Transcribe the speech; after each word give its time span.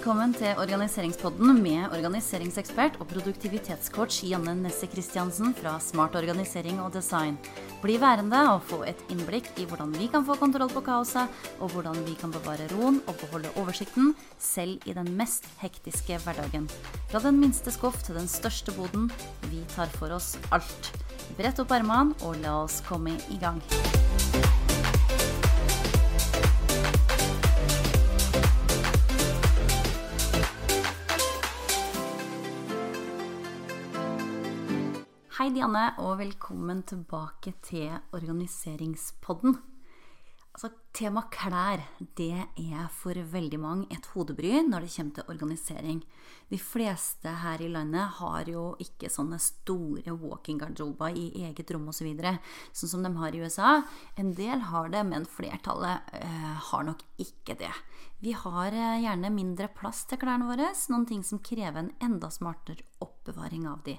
Velkommen 0.00 0.30
til 0.32 0.56
Organiseringspodden 0.56 1.58
med 1.60 1.92
organiseringsekspert 1.92 2.94
og 3.04 3.10
produktivitetscoach 3.10 4.22
Janne 4.24 4.54
Nesse 4.56 4.86
Christiansen 4.88 5.50
fra 5.52 5.74
Smart 5.84 6.14
organisering 6.16 6.78
og 6.80 6.94
design. 6.94 7.34
Bli 7.82 7.98
værende 8.00 8.38
og 8.54 8.62
få 8.64 8.78
et 8.88 9.02
innblikk 9.12 9.50
i 9.60 9.66
hvordan 9.68 9.92
vi 9.92 10.08
kan 10.08 10.24
få 10.24 10.38
kontroll 10.40 10.72
på 10.72 10.80
kaoset, 10.86 11.28
og 11.60 11.74
hvordan 11.74 12.00
vi 12.06 12.16
kan 12.16 12.32
bevare 12.32 12.70
roen 12.72 13.02
og 13.04 13.20
beholde 13.20 13.52
oversikten, 13.60 14.14
selv 14.40 14.80
i 14.88 14.96
den 14.96 15.12
mest 15.20 15.44
hektiske 15.60 16.16
hverdagen. 16.24 16.70
Fra 17.12 17.20
den 17.26 17.36
minste 17.42 17.68
skuff 17.76 18.00
til 18.00 18.16
den 18.16 18.32
største 18.38 18.72
boden, 18.72 19.10
vi 19.52 19.60
tar 19.76 19.92
for 20.00 20.16
oss 20.16 20.38
alt. 20.48 20.94
Brett 21.36 21.60
opp 21.60 21.76
armene 21.76 22.16
og 22.24 22.40
la 22.40 22.56
oss 22.62 22.80
komme 22.88 23.18
i 23.28 23.36
gang. 23.36 23.60
Hei, 35.40 35.46
Dianne, 35.56 35.94
og 36.04 36.18
velkommen 36.20 36.82
tilbake 36.84 37.54
til 37.64 37.94
organiseringspodden. 38.12 39.54
Altså, 40.50 40.68
tema 40.92 41.22
klær 41.32 41.80
det 42.18 42.42
er 42.60 42.90
for 42.92 43.16
veldig 43.16 43.60
mange 43.62 43.86
et 43.88 44.04
hodebry 44.12 44.58
når 44.66 44.84
det 44.84 44.90
kommer 44.92 45.14
til 45.16 45.30
organisering. 45.32 46.02
De 46.50 46.58
fleste 46.60 47.32
her 47.40 47.64
i 47.64 47.70
landet 47.72 48.18
har 48.18 48.50
jo 48.52 48.64
ikke 48.84 49.08
sånne 49.08 49.38
store 49.40 50.12
walking-garderober 50.12 51.16
i 51.16 51.30
eget 51.46 51.72
rom 51.72 51.88
osv., 51.88 52.02
så 52.02 52.08
videre, 52.10 52.34
sånn 52.76 52.92
som 52.92 53.08
de 53.08 53.14
har 53.22 53.32
i 53.32 53.40
USA. 53.40 53.70
En 54.20 54.34
del 54.36 54.66
har 54.68 54.92
det, 54.92 55.06
men 55.08 55.24
flertallet 55.24 56.12
uh, 56.20 56.52
har 56.68 56.84
nok 56.90 57.06
ikke 57.16 57.56
det. 57.64 57.72
Vi 58.20 58.36
har 58.36 58.76
uh, 58.76 59.00
gjerne 59.00 59.32
mindre 59.32 59.72
plass 59.72 60.04
til 60.04 60.20
klærne 60.20 60.52
våre, 60.52 60.68
noen 60.92 61.08
ting 61.08 61.24
som 61.24 61.40
krever 61.40 61.86
en 61.86 61.94
enda 62.10 62.28
smartere 62.28 62.84
oppbevaring 63.00 63.64
av 63.72 63.80
de. 63.88 63.96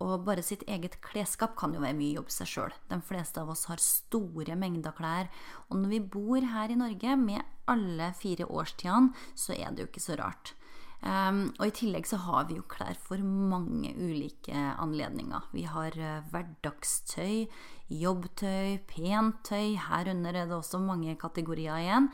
Og 0.00 0.22
bare 0.24 0.44
sitt 0.44 0.62
eget 0.70 0.96
klesskap 1.04 1.56
kan 1.60 1.74
jo 1.76 1.82
være 1.82 1.98
mye 1.98 2.16
jobb 2.16 2.30
seg 2.32 2.48
sjøl. 2.48 2.76
De 2.88 3.00
fleste 3.04 3.42
av 3.42 3.50
oss 3.52 3.66
har 3.68 3.82
store 3.84 4.56
mengder 4.56 4.94
klær. 4.96 5.28
Og 5.68 5.82
når 5.82 5.92
vi 5.92 6.00
bor 6.14 6.46
her 6.54 6.72
i 6.72 6.78
Norge 6.80 7.16
med 7.20 7.44
alle 7.70 8.12
fire 8.16 8.48
årstidene, 8.48 9.12
så 9.36 9.52
er 9.58 9.74
det 9.74 9.84
jo 9.84 9.90
ikke 9.90 10.08
så 10.08 10.16
rart. 10.20 10.54
Um, 11.00 11.46
og 11.56 11.70
i 11.70 11.72
tillegg 11.72 12.04
så 12.04 12.18
har 12.26 12.44
vi 12.50 12.58
jo 12.58 12.66
klær 12.68 12.98
for 13.00 13.20
mange 13.24 13.94
ulike 13.96 14.52
anledninger. 14.52 15.46
Vi 15.52 15.64
har 15.64 15.96
uh, 15.96 16.26
hverdagstøy, 16.32 17.46
jobbtøy, 17.88 18.80
pent 18.88 19.40
tøy. 19.48 19.78
Herunder 19.80 20.36
er 20.36 20.50
det 20.50 20.58
også 20.58 20.80
mange 20.84 21.16
kategorier 21.20 21.80
igjen. 21.80 22.10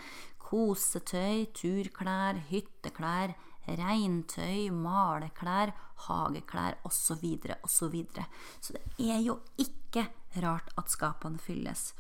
Kosetøy, 0.47 1.49
turklær, 1.59 2.39
hytteklær, 2.53 3.35
regntøy, 3.67 4.71
maleklær, 4.71 5.75
hageklær 6.07 6.81
osv. 6.85 7.25
osv. 7.63 7.71
Så, 7.77 7.89
videre. 7.93 8.27
så 8.61 8.77
det 8.77 9.11
er 9.11 9.21
jo 9.25 9.41
ikke 9.59 10.09
rart 10.43 10.73
at 10.77 10.93
skapene 10.93 11.41
fylles. 11.41 11.93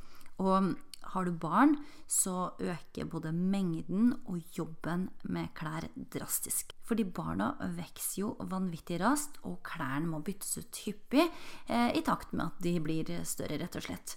Og 0.43 0.75
har 1.13 1.25
du 1.25 1.33
barn, 1.33 1.77
så 2.07 2.51
øker 2.59 3.09
både 3.11 3.33
mengden 3.33 4.13
og 4.27 4.41
jobben 4.59 5.09
med 5.23 5.53
klær 5.55 5.87
drastisk. 6.13 6.75
Fordi 6.87 7.05
barna 7.05 7.53
vokser 7.61 8.21
jo 8.21 8.35
vanvittig 8.41 8.99
raskt, 9.01 9.39
og 9.45 9.63
klærne 9.67 10.11
må 10.11 10.21
byttes 10.27 10.59
ut 10.59 10.83
hyppig 10.87 11.23
eh, 11.23 11.95
i 11.95 12.03
takt 12.07 12.35
med 12.35 12.49
at 12.49 12.63
de 12.63 12.75
blir 12.83 13.15
større, 13.25 13.61
rett 13.63 13.79
og 13.79 13.87
slett. 13.87 14.17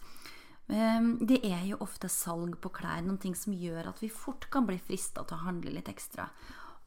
Eh, 0.67 0.99
det 1.21 1.43
er 1.45 1.63
jo 1.69 1.81
ofte 1.85 2.09
salg 2.11 2.57
på 2.61 2.73
klær, 2.73 3.03
noen 3.05 3.21
ting 3.21 3.37
som 3.37 3.53
gjør 3.53 3.93
at 3.93 4.01
vi 4.03 4.11
fort 4.13 4.49
kan 4.51 4.67
bli 4.69 4.79
frista 4.81 5.23
til 5.23 5.37
å 5.37 5.45
handle 5.45 5.75
litt 5.77 5.91
ekstra. 5.93 6.29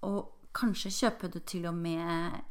Og 0.08 0.41
Kanskje 0.52 0.92
kjøper 0.92 1.32
du 1.32 1.38
til 1.48 1.66
og 1.70 1.74
med 1.74 2.42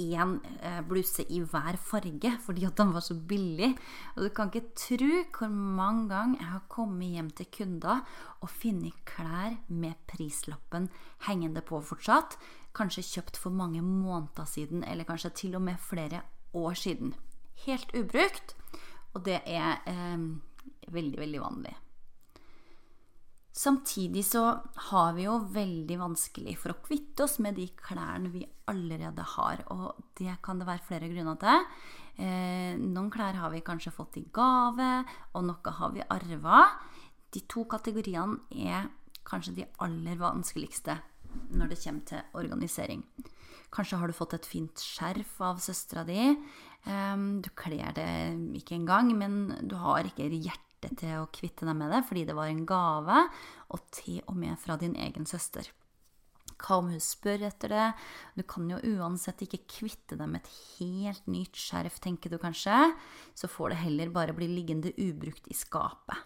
én 0.00 0.38
eh, 0.58 0.80
bluse 0.82 1.22
i 1.30 1.38
hver 1.40 1.76
farge 1.78 2.32
fordi 2.42 2.64
at 2.66 2.76
den 2.78 2.92
var 2.94 3.04
så 3.04 3.14
billig. 3.14 3.74
Og 4.16 4.24
du 4.24 4.28
kan 4.34 4.50
ikke 4.50 4.74
tro 4.78 5.20
hvor 5.36 5.52
mange 5.52 6.08
ganger 6.08 6.40
jeg 6.40 6.50
har 6.50 6.64
kommet 6.68 7.14
hjem 7.14 7.30
til 7.30 7.50
kunder 7.58 8.02
og 8.40 8.50
funnet 8.50 8.96
klær 9.06 9.58
med 9.68 9.94
prislappen 10.10 10.88
hengende 11.28 11.62
på 11.62 11.80
fortsatt. 11.80 12.38
Kanskje 12.74 13.06
kjøpt 13.06 13.38
for 13.38 13.54
mange 13.54 13.82
måneder 13.82 14.44
siden, 14.44 14.82
eller 14.84 15.06
kanskje 15.06 15.30
til 15.30 15.54
og 15.54 15.62
med 15.62 15.78
flere 15.78 16.24
år 16.54 16.74
siden. 16.74 17.14
Helt 17.66 17.94
ubrukt. 17.94 18.56
Og 19.14 19.24
det 19.24 19.40
er 19.46 19.78
eh, 19.86 20.18
veldig, 20.90 21.18
veldig 21.20 21.40
vanlig. 21.40 21.76
Samtidig 23.54 24.24
så 24.26 24.40
har 24.90 25.12
vi 25.14 25.28
jo 25.28 25.36
veldig 25.54 25.96
vanskelig 26.00 26.56
for 26.58 26.74
å 26.74 26.80
kvitte 26.82 27.22
oss 27.22 27.36
med 27.38 27.54
de 27.54 27.68
klærne 27.78 28.32
vi 28.32 28.42
allerede 28.66 29.22
har. 29.36 29.62
Og 29.70 30.00
det 30.18 30.34
kan 30.42 30.58
det 30.58 30.66
være 30.66 30.82
flere 30.88 31.10
grunner 31.12 31.38
til. 31.38 31.68
Eh, 32.18 32.74
noen 32.82 33.12
klær 33.14 33.38
har 33.38 33.52
vi 33.54 33.62
kanskje 33.62 33.94
fått 33.94 34.18
i 34.18 34.24
gave, 34.34 34.90
og 35.38 35.46
noe 35.46 35.76
har 35.78 35.94
vi 35.94 36.02
arva. 36.02 36.64
De 37.30 37.44
to 37.46 37.62
kategoriene 37.70 38.42
er 38.50 38.90
kanskje 39.22 39.54
de 39.60 39.68
aller 39.86 40.18
vanskeligste 40.18 40.98
når 41.54 41.70
det 41.70 41.80
kommer 41.84 42.10
til 42.10 42.36
organisering. 42.42 43.06
Kanskje 43.74 43.98
har 44.02 44.10
du 44.10 44.18
fått 44.18 44.34
et 44.34 44.50
fint 44.50 44.82
skjerf 44.82 45.38
av 45.46 45.62
søstera 45.62 46.02
di. 46.10 46.26
Eh, 46.26 47.16
du 47.38 47.50
kler 47.54 47.94
det 47.94 48.10
ikke 48.58 48.80
engang, 48.82 49.14
men 49.14 49.60
du 49.62 49.78
har 49.78 50.10
ikke 50.10 50.26
hjerte 50.26 50.73
hjerte 50.84 51.04
til 51.04 51.22
å 51.22 51.30
kvitte 51.34 51.66
deg 51.68 51.78
med 51.78 51.92
det 51.92 52.02
fordi 52.08 52.26
det 52.28 52.36
var 52.36 52.50
en 52.50 52.66
gave, 52.68 53.24
og 53.74 53.88
til 53.94 54.20
og 54.28 54.36
med 54.38 54.60
fra 54.60 54.76
din 54.80 54.94
egen 55.00 55.26
søster. 55.28 55.70
Hva 56.60 56.78
om 56.78 56.90
hun 56.92 57.02
spør 57.02 57.44
etter 57.48 57.72
det? 57.72 57.86
Du 58.38 58.44
kan 58.48 58.68
jo 58.70 58.78
uansett 58.94 59.42
ikke 59.44 59.64
kvitte 59.80 60.18
deg 60.20 60.30
med 60.30 60.44
et 60.44 60.52
helt 60.78 61.26
nytt 61.30 61.58
skjerf, 61.58 61.98
tenker 62.02 62.30
du 62.32 62.38
kanskje. 62.40 62.76
Så 63.36 63.50
får 63.50 63.74
det 63.74 63.82
heller 63.82 64.12
bare 64.14 64.36
bli 64.36 64.48
liggende 64.52 64.94
ubrukt 64.94 65.48
i 65.50 65.56
skapet. 65.56 66.16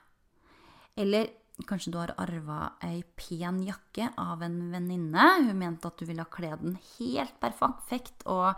Eller 0.98 1.30
kanskje 1.66 1.94
du 1.94 1.98
har 1.98 2.14
arva 2.20 2.74
ei 2.86 3.00
pen 3.18 3.62
jakke 3.66 4.12
av 4.20 4.44
en 4.46 4.60
venninne. 4.74 5.26
Hun 5.48 5.58
mente 5.58 5.90
at 5.90 5.98
du 5.98 6.06
ville 6.08 6.28
kle 6.30 6.52
den 6.60 6.78
helt 6.98 7.38
perfekt 7.42 8.26
og 8.28 8.52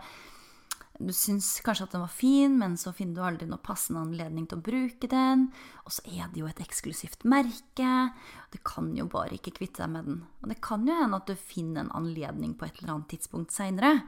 du 1.07 1.13
syns 1.15 1.47
kanskje 1.65 1.85
at 1.87 1.95
den 1.95 2.03
var 2.03 2.13
fin, 2.13 2.57
men 2.59 2.77
så 2.79 2.93
finner 2.95 3.17
du 3.17 3.25
aldri 3.25 3.47
noe 3.49 3.61
passende 3.63 4.03
anledning 4.05 4.47
til 4.49 4.59
å 4.59 4.65
bruke 4.65 5.09
den. 5.11 5.47
Og 5.85 5.95
så 5.95 6.05
er 6.09 6.31
det 6.31 6.41
jo 6.41 6.49
et 6.49 6.61
eksklusivt 6.63 7.25
merke. 7.29 7.91
Du 8.53 8.59
kan 8.67 8.89
jo 8.97 9.07
bare 9.11 9.37
ikke 9.37 9.55
kvitte 9.59 9.83
deg 9.83 9.93
med 9.95 10.09
den. 10.09 10.23
Og 10.41 10.51
det 10.53 10.59
kan 10.63 10.87
jo 10.87 10.97
hende 10.97 11.21
at 11.21 11.29
du 11.29 11.35
finner 11.37 11.85
en 11.85 11.93
anledning 12.01 12.55
på 12.57 12.67
et 12.67 12.81
eller 12.81 12.95
annet 12.97 13.13
tidspunkt 13.15 13.55
seinere. 13.55 14.01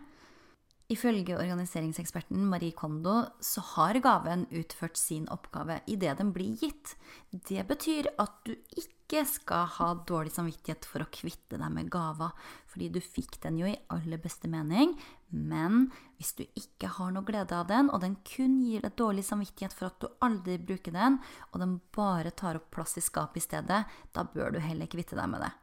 Ifølge 0.93 1.37
organiseringseksperten 1.39 2.43
Marie 2.51 2.75
Kondo 2.75 3.23
så 3.41 3.63
har 3.73 3.97
gaven 4.03 4.43
utført 4.53 4.99
sin 4.99 5.25
oppgave 5.31 5.79
idet 5.89 6.17
den 6.19 6.33
blir 6.35 6.57
gitt. 6.59 6.93
Det 7.31 7.63
betyr 7.69 8.11
at 8.21 8.35
du 8.45 8.51
ikke 8.77 9.23
skal 9.29 9.65
ha 9.77 9.87
dårlig 10.09 10.33
samvittighet 10.35 10.85
for 10.89 11.05
å 11.05 11.09
kvitte 11.13 11.57
deg 11.61 11.73
med 11.73 11.89
gava, 11.93 12.29
fordi 12.69 12.91
du 12.93 12.99
fikk 13.01 13.39
den 13.45 13.57
jo 13.61 13.69
i 13.69 13.77
aller 13.95 14.21
beste 14.21 14.51
mening. 14.51 14.93
Men 15.33 15.87
hvis 16.19 16.35
du 16.37 16.43
ikke 16.45 16.91
har 16.99 17.13
noe 17.15 17.25
glede 17.25 17.57
av 17.57 17.69
den, 17.71 17.89
og 17.89 18.03
den 18.03 18.19
kun 18.27 18.59
gir 18.61 18.85
deg 18.85 18.97
dårlig 18.99 19.25
samvittighet 19.25 19.73
for 19.73 19.89
at 19.89 20.01
du 20.03 20.09
aldri 20.25 20.59
bruker 20.61 20.93
den, 20.93 21.21
og 21.53 21.63
den 21.63 21.79
bare 21.95 22.35
tar 22.37 22.59
opp 22.59 22.69
plass 22.75 22.99
i 23.01 23.05
skapet 23.05 23.41
i 23.41 23.47
stedet, 23.47 23.83
da 24.13 24.29
bør 24.35 24.53
du 24.53 24.61
heller 24.61 24.91
kvitte 24.91 25.17
deg 25.17 25.31
med 25.31 25.47
det. 25.47 25.53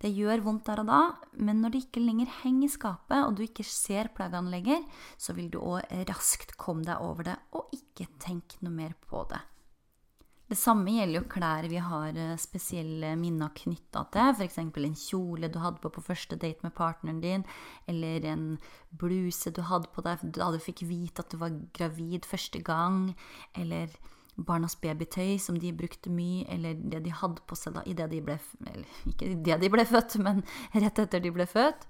Det 0.00 0.12
gjør 0.12 0.44
vondt 0.44 0.66
der 0.68 0.82
og 0.82 0.90
da, 0.90 1.00
men 1.40 1.62
når 1.62 1.74
det 1.74 1.82
ikke 1.86 2.04
lenger 2.04 2.30
henger 2.42 2.68
i 2.68 2.74
skapet, 2.74 3.18
og 3.22 3.34
du 3.36 3.44
ikke 3.46 3.66
ser 3.66 4.12
plaggene 4.16 4.52
lenger, 4.52 4.84
så 5.16 5.36
vil 5.36 5.50
du 5.52 5.60
òg 5.62 5.90
raskt 6.10 6.56
komme 6.60 6.86
deg 6.86 7.02
over 7.02 7.30
det, 7.30 7.40
og 7.56 7.74
ikke 7.76 8.10
tenke 8.22 8.60
noe 8.62 8.74
mer 8.74 8.96
på 9.08 9.26
det. 9.32 9.42
Det 10.44 10.58
samme 10.60 10.92
gjelder 10.92 11.16
jo 11.16 11.28
klær 11.32 11.66
vi 11.72 11.78
har 11.80 12.18
eh, 12.20 12.34
spesielle 12.38 13.14
minner 13.16 13.52
knytta 13.56 14.02
til. 14.12 14.34
F.eks. 14.36 14.58
en 14.60 14.98
kjole 15.00 15.48
du 15.48 15.56
hadde 15.62 15.80
på 15.80 15.90
på 15.94 16.04
første 16.04 16.36
date 16.36 16.66
med 16.66 16.74
partneren 16.76 17.22
din, 17.22 17.46
eller 17.88 18.26
en 18.28 18.44
bluse 18.92 19.50
du 19.50 19.62
hadde 19.64 19.88
på 19.94 20.04
deg 20.04 20.20
da 20.36 20.50
du 20.52 20.60
fikk 20.60 20.84
vite 20.86 21.24
at 21.24 21.32
du 21.32 21.40
var 21.40 21.56
gravid 21.74 22.28
første 22.28 22.60
gang, 22.60 23.14
eller 23.56 23.96
barnas 24.36 24.76
babytøy 24.80 25.36
som 25.38 25.58
de 25.60 25.72
brukte 25.76 26.10
mye, 26.12 26.44
eller 26.50 26.78
det 26.78 27.04
de 27.04 27.12
hadde 27.14 27.44
på 27.46 27.58
seg 27.58 27.76
da 27.76 27.84
idet 27.86 28.10
de 28.10 28.22
ble 28.24 28.38
Eller 28.66 29.04
ikke 29.10 29.30
idet 29.36 29.60
de 29.62 29.70
ble 29.70 29.84
født, 29.88 30.18
men 30.26 30.42
rett 30.74 31.04
etter 31.04 31.22
de 31.22 31.34
ble 31.34 31.46
født. 31.48 31.86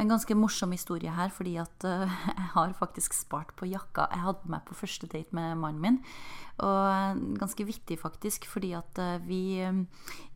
En 0.00 0.08
ganske 0.08 0.32
morsom 0.32 0.72
historie 0.72 1.12
her, 1.12 1.28
fordi 1.28 1.58
at 1.60 1.84
uh, 1.84 2.08
jeg 2.30 2.46
har 2.54 2.74
faktisk 2.78 3.12
spart 3.12 3.52
på 3.58 3.68
jakka 3.68 4.06
jeg 4.14 4.24
hadde 4.24 4.52
meg 4.52 4.64
på 4.64 4.76
første 4.78 5.08
date 5.10 5.34
med 5.36 5.58
mannen 5.60 5.82
min. 5.82 5.98
Og 6.64 7.20
ganske 7.38 7.66
vittig, 7.68 7.98
faktisk, 8.00 8.48
fordi 8.50 8.72
at 8.78 8.98
uh, 8.98 9.18
vi, 9.28 9.60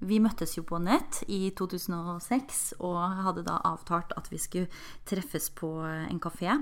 vi, 0.04 0.20
møttes 0.22 0.56
jo 0.58 0.66
på 0.68 0.78
nett 0.78 1.22
i 1.32 1.48
2006 1.58 2.76
og 2.78 3.00
hadde 3.24 3.46
da 3.48 3.56
avtalt 3.72 4.12
at 4.20 4.28
vi 4.30 4.38
skulle 4.38 4.82
treffes 5.08 5.48
på 5.56 5.72
en 5.82 6.20
kafé. 6.22 6.60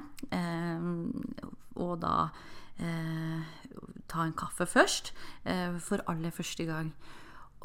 Og 1.80 1.98
da 2.00 2.14
ta 4.10 4.26
en 4.26 4.34
kaffe 4.36 4.66
først, 4.66 5.12
for 5.86 6.02
aller 6.10 6.34
første 6.34 6.66
gang. 6.68 6.90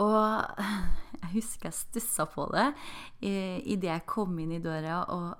Og 0.01 0.61
jeg 1.23 1.31
husker 1.33 1.69
jeg 1.69 1.79
stussa 1.79 2.27
på 2.29 2.45
det 2.53 2.67
idet 3.23 3.89
jeg 3.89 4.05
kom 4.09 4.37
inn 4.43 4.53
i 4.57 4.61
døra 4.63 5.01
og 5.15 5.33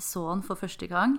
så 0.00 0.26
han 0.30 0.42
for 0.42 0.58
første 0.58 0.88
gang. 0.90 1.18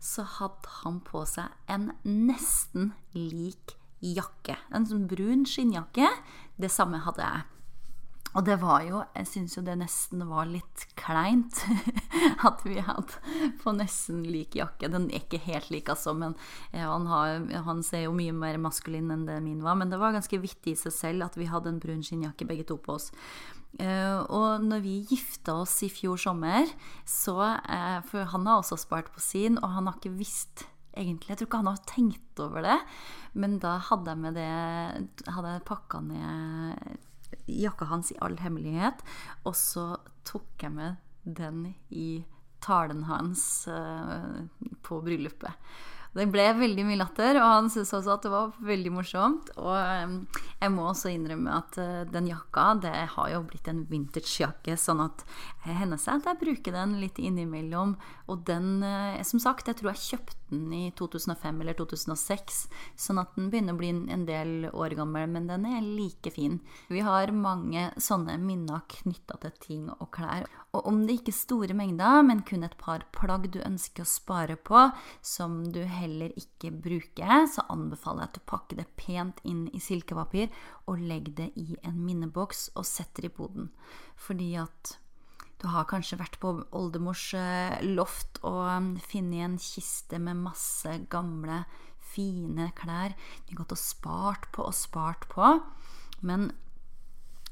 Så 0.00 0.24
hadde 0.38 0.68
han 0.82 1.00
på 1.04 1.24
seg 1.28 1.52
en 1.70 1.90
nesten 2.04 2.92
lik 3.16 3.76
jakke. 4.04 4.56
En 4.74 4.86
sånn 4.88 5.06
brun 5.08 5.44
skinnjakke. 5.48 6.08
Det 6.60 6.70
samme 6.72 7.00
hadde 7.04 7.24
jeg. 7.24 7.44
Og 8.34 8.42
det 8.46 8.56
var 8.58 8.82
jo 8.82 9.04
Jeg 9.14 9.28
syns 9.30 9.56
jo 9.56 9.62
det 9.62 9.76
nesten 9.78 10.24
var 10.26 10.48
litt 10.50 10.88
kleint 10.98 11.60
at 12.48 12.62
vi 12.66 12.78
hadde 12.84 13.54
på 13.62 13.74
nesten 13.76 14.22
lik 14.26 14.58
jakke. 14.58 14.90
Den 14.92 15.08
er 15.10 15.22
ikke 15.22 15.42
helt 15.46 15.70
lik, 15.74 15.90
altså, 15.92 16.14
men 16.16 16.36
han, 16.72 17.08
har, 17.10 17.48
han, 17.66 17.82
ser 17.86 18.06
jo 18.06 18.14
mye 18.16 18.34
mer 18.36 18.58
maskulin 18.62 19.12
enn 19.14 19.26
det 19.28 19.40
min 19.44 19.62
var. 19.64 19.78
Men 19.80 19.92
det 19.92 20.00
var 20.02 20.16
ganske 20.16 20.40
vittig 20.42 20.76
i 20.76 20.80
seg 20.86 20.94
selv 20.96 21.28
at 21.28 21.38
vi 21.40 21.50
hadde 21.50 21.72
en 21.72 21.82
brun 21.82 22.04
skinnjakke 22.04 22.48
begge 22.48 22.66
to 22.68 22.78
på 22.80 22.96
oss. 22.98 23.10
Uh, 23.74 24.22
og 24.30 24.62
når 24.62 24.84
vi 24.84 25.00
gifta 25.10 25.56
oss 25.64 25.80
i 25.82 25.88
fjor 25.90 26.20
sommer, 26.20 26.68
så 27.10 27.34
uh, 27.58 27.98
For 28.06 28.28
han 28.30 28.46
har 28.46 28.60
også 28.60 28.78
spart 28.78 29.10
på 29.10 29.22
sin, 29.22 29.58
og 29.58 29.72
han 29.74 29.88
har 29.90 29.98
ikke 29.98 30.14
visst 30.14 30.68
egentlig 30.94 31.32
Jeg 31.32 31.40
tror 31.40 31.48
ikke 31.48 31.62
han 31.64 31.70
har 31.72 31.80
tenkt 31.90 32.42
over 32.44 32.62
det, 32.62 32.76
men 33.34 33.58
da 33.58 33.80
hadde 33.82 34.14
jeg 34.14 34.22
med 34.22 34.38
det 34.38 35.26
Hadde 35.26 35.56
jeg 35.56 35.66
pakka 35.66 36.04
ned 36.06 37.00
jakka 37.50 37.88
hans 37.90 38.12
i 38.12 38.18
all 38.22 38.36
hemmelighet. 38.38 39.02
Og 39.42 39.56
så 39.58 39.88
tok 40.28 40.62
jeg 40.62 40.72
med 40.74 41.00
den 41.24 41.74
i 41.90 42.24
talen 42.64 43.04
hans 43.08 43.66
uh, 43.68 44.44
på 44.82 45.00
bryllupet. 45.04 45.52
Det 46.14 46.28
ble 46.30 46.44
veldig 46.54 46.84
mye 46.86 46.98
latter, 47.00 47.34
og 47.40 47.48
han 47.48 47.68
syntes 47.72 47.90
også 47.96 48.12
at 48.12 48.26
det 48.26 48.30
var 48.30 48.52
veldig 48.62 48.92
morsomt. 48.94 49.50
Og 49.58 49.74
um, 49.74 50.12
jeg 50.60 50.70
må 50.70 50.84
også 50.86 51.10
innrømme 51.10 51.56
at 51.58 51.78
uh, 51.82 52.04
den 52.06 52.28
jakka 52.30 52.68
det 52.84 52.94
har 53.16 53.32
jo 53.32 53.42
blitt 53.48 53.66
en 53.70 53.82
vintage-jakke, 53.90 54.76
sånn 54.78 55.02
at 55.08 55.24
det 55.64 55.74
hender 55.80 55.98
seg 55.98 56.22
at 56.22 56.30
jeg 56.30 56.42
bruker 56.44 56.76
den 56.76 57.00
litt 57.02 57.18
innimellom. 57.18 57.96
Og 58.30 58.44
den, 58.48 58.78
uh, 58.80 59.20
som 59.26 59.40
sagt, 59.42 59.68
jeg 59.68 59.76
tror 59.80 59.92
jeg 59.92 60.04
kjøpte 60.04 60.38
den 60.54 60.72
i 60.72 60.84
2005 60.96 61.60
eller 61.60 61.76
2006, 61.76 62.60
sånn 63.00 63.20
at 63.20 63.34
den 63.36 63.50
begynner 63.52 63.76
å 63.76 63.80
bli 63.80 63.90
en 64.14 64.24
del 64.28 64.68
år 64.70 64.96
gammel, 64.98 65.28
men 65.30 65.48
den 65.50 65.66
er 65.68 65.84
like 65.84 66.32
fin. 66.32 66.60
Vi 66.88 67.02
har 67.04 67.32
mange 67.36 67.90
sånne 68.00 68.38
minner 68.40 68.84
knytta 68.90 69.38
til 69.42 69.54
ting 69.60 69.84
og 69.98 70.08
klær. 70.14 70.48
Og 70.74 70.88
om 70.90 71.04
det 71.06 71.18
ikke 71.20 71.34
er 71.34 71.38
store 71.38 71.76
mengder, 71.76 72.22
men 72.26 72.42
kun 72.46 72.66
et 72.66 72.76
par 72.80 73.04
plagg 73.14 73.50
du 73.52 73.60
ønsker 73.62 74.04
å 74.04 74.10
spare 74.10 74.56
på, 74.56 74.88
som 75.22 75.60
du 75.74 75.82
heller 75.84 76.34
ikke 76.40 76.72
bruker, 76.72 77.46
så 77.50 77.66
anbefaler 77.72 78.24
jeg 78.24 78.32
at 78.32 78.40
du 78.40 78.48
pakker 78.50 78.80
det 78.80 78.88
pent 79.00 79.44
inn 79.44 79.66
i 79.74 79.82
silkepapir 79.82 80.50
og 80.90 81.02
legger 81.02 81.38
det 81.44 81.50
i 81.60 81.76
en 81.84 82.00
minneboks 82.00 82.70
og 82.74 82.88
setter 82.88 83.28
i 83.28 83.32
boden. 83.32 83.70
Fordi 84.16 84.54
at 84.60 84.96
du 85.64 85.70
har 85.72 85.86
kanskje 85.88 86.18
vært 86.20 86.36
på 86.42 86.50
oldemors 86.76 87.30
eh, 87.38 87.78
loft 87.96 88.36
og 88.44 88.66
um, 88.68 88.90
funnet 89.00 89.46
en 89.46 89.56
kiste 89.60 90.20
med 90.20 90.42
masse 90.44 90.90
gamle, 91.12 91.62
fine 92.14 92.68
klær. 92.76 93.14
De 93.46 93.54
har 93.54 93.62
gått 93.62 93.72
og 93.72 93.80
spart 93.80 94.50
på 94.52 94.66
og 94.68 94.76
spart 94.76 95.24
på. 95.32 95.54
Men 96.20 96.50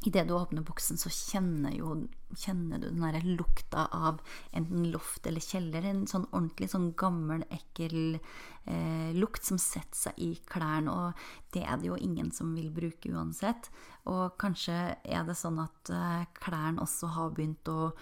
idet 0.07 0.27
du 0.29 0.35
åpner 0.35 0.65
boksen, 0.67 0.99
så 0.99 1.11
kjenner, 1.13 1.75
jo, 1.77 1.95
kjenner 2.35 2.81
du 2.83 2.89
den 2.89 3.05
der 3.05 3.27
lukta 3.27 3.87
av 3.95 4.21
enten 4.57 4.89
loft 4.93 5.27
eller 5.29 5.45
kjeller. 5.45 5.87
En 5.87 6.05
sånn 6.11 6.27
ordentlig 6.31 6.71
sånn 6.73 6.91
gammel, 6.99 7.45
ekkel 7.53 8.17
eh, 8.17 9.13
lukt 9.17 9.47
som 9.47 9.61
setter 9.63 9.99
seg 9.99 10.19
i 10.23 10.33
klærne. 10.51 10.93
Og 10.93 11.55
det 11.55 11.65
er 11.67 11.79
det 11.79 11.91
jo 11.91 12.01
ingen 12.01 12.33
som 12.35 12.55
vil 12.57 12.73
bruke 12.75 13.13
uansett. 13.13 13.71
Og 14.11 14.35
kanskje 14.43 14.79
er 15.03 15.29
det 15.29 15.39
sånn 15.39 15.61
at 15.63 15.93
eh, 15.95 16.27
klærne 16.41 16.83
også 16.83 17.13
har 17.17 17.37
begynt 17.37 17.71
å 17.71 17.93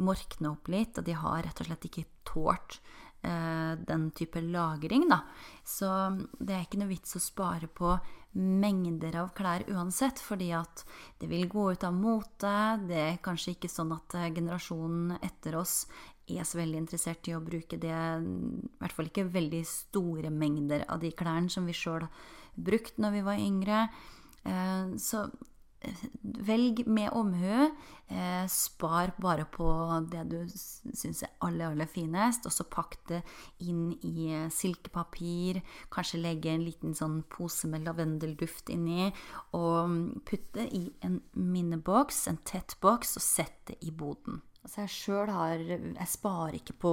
morkne 0.00 0.54
opp 0.54 0.72
litt, 0.72 0.96
og 0.96 1.06
de 1.06 1.18
har 1.18 1.44
rett 1.44 1.60
og 1.60 1.70
slett 1.70 1.90
ikke 1.90 2.08
tålt 2.28 2.80
den 3.20 4.06
type 4.16 4.40
lagring, 4.40 5.04
da. 5.10 5.18
Så 5.66 5.88
det 6.38 6.54
er 6.54 6.62
ikke 6.64 6.80
noe 6.80 6.88
vits 6.88 7.18
å 7.18 7.20
spare 7.20 7.68
på 7.68 7.92
mengder 8.38 9.16
av 9.18 9.32
klær 9.34 9.64
uansett, 9.72 10.20
fordi 10.22 10.52
at 10.54 10.84
det 11.18 11.28
vil 11.30 11.48
gå 11.50 11.70
ut 11.72 11.84
av 11.86 11.94
mote. 11.96 12.54
Det 12.86 13.00
er 13.00 13.22
kanskje 13.22 13.56
ikke 13.56 13.70
sånn 13.70 13.90
at 13.96 14.14
eh, 14.18 14.30
generasjonen 14.36 15.16
etter 15.18 15.58
oss 15.58 15.82
er 16.30 16.46
så 16.46 16.60
veldig 16.60 16.84
interessert 16.84 17.26
i 17.26 17.34
å 17.34 17.42
bruke 17.42 17.74
det, 17.80 17.90
i 17.90 18.78
hvert 18.78 18.94
fall 18.94 19.08
ikke 19.10 19.26
veldig 19.34 19.64
store 19.66 20.30
mengder 20.30 20.84
av 20.86 21.02
de 21.02 21.10
klærne 21.10 21.50
som 21.50 21.66
vi 21.66 21.74
sjøl 21.74 22.06
brukte 22.54 23.02
når 23.02 23.16
vi 23.16 23.24
var 23.26 23.42
yngre. 23.42 23.80
Eh, 24.46 24.94
så 25.02 25.26
velg 26.22 26.86
med 26.86 27.10
omhu. 27.16 27.70
Eh, 28.10 28.46
spar 28.50 29.12
bare 29.22 29.44
på 29.46 29.66
det 30.10 30.24
du 30.32 30.38
syns 30.50 31.22
er 31.22 31.30
aller, 31.46 31.70
aller 31.70 31.86
finest, 31.86 32.46
og 32.48 32.54
så 32.54 32.66
pakk 32.66 32.96
det 33.08 33.20
inn 33.62 33.92
i 34.02 34.32
silkepapir. 34.50 35.62
Kanskje 35.94 36.22
legge 36.24 36.50
en 36.50 36.66
liten 36.66 36.96
sånn 36.98 37.20
pose 37.30 37.70
med 37.70 37.86
lavendelduft 37.86 38.72
inni, 38.74 39.12
og 39.54 40.20
putt 40.26 40.50
det 40.58 40.68
i 40.74 40.88
en 41.06 41.20
minneboks, 41.38 42.26
en 42.30 42.42
tett 42.44 42.76
boks, 42.82 43.16
og 43.20 43.26
sett 43.26 43.60
det 43.70 43.78
i 43.86 43.94
boden. 43.94 44.42
Altså 44.60 44.82
jeg 44.82 44.92
sjøl 44.92 45.30
har 45.32 45.62
Jeg 45.64 46.08
sparer 46.10 46.56
ikke 46.58 46.74
på 46.82 46.92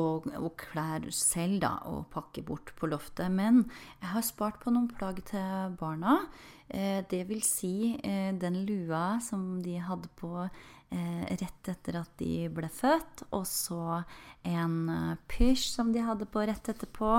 klær 0.55 1.03
selv, 1.11 1.59
da, 1.65 1.73
og 1.91 2.07
pakker 2.13 2.45
bort 2.47 2.71
på 2.79 2.87
loftet. 2.87 3.27
Men 3.31 3.65
jeg 4.01 4.11
har 4.13 4.23
spart 4.23 4.61
på 4.63 4.71
noen 4.71 4.87
plagg 4.87 5.19
til 5.27 5.75
barna. 5.79 6.21
Eh, 6.69 7.03
det 7.11 7.25
vil 7.27 7.43
si 7.47 7.95
eh, 8.03 8.31
den 8.35 8.63
lua 8.67 9.19
som 9.23 9.61
de 9.63 9.77
hadde 9.79 10.09
på 10.19 10.31
eh, 10.43 11.23
rett 11.39 11.69
etter 11.71 11.99
at 12.01 12.11
de 12.19 12.47
ble 12.51 12.67
født, 12.71 13.27
og 13.31 13.45
så 13.47 14.01
en 14.47 15.17
pysj 15.31 15.67
som 15.77 15.91
de 15.95 16.03
hadde 16.03 16.27
på 16.31 16.43
rett 16.47 16.71
etterpå, 16.71 17.13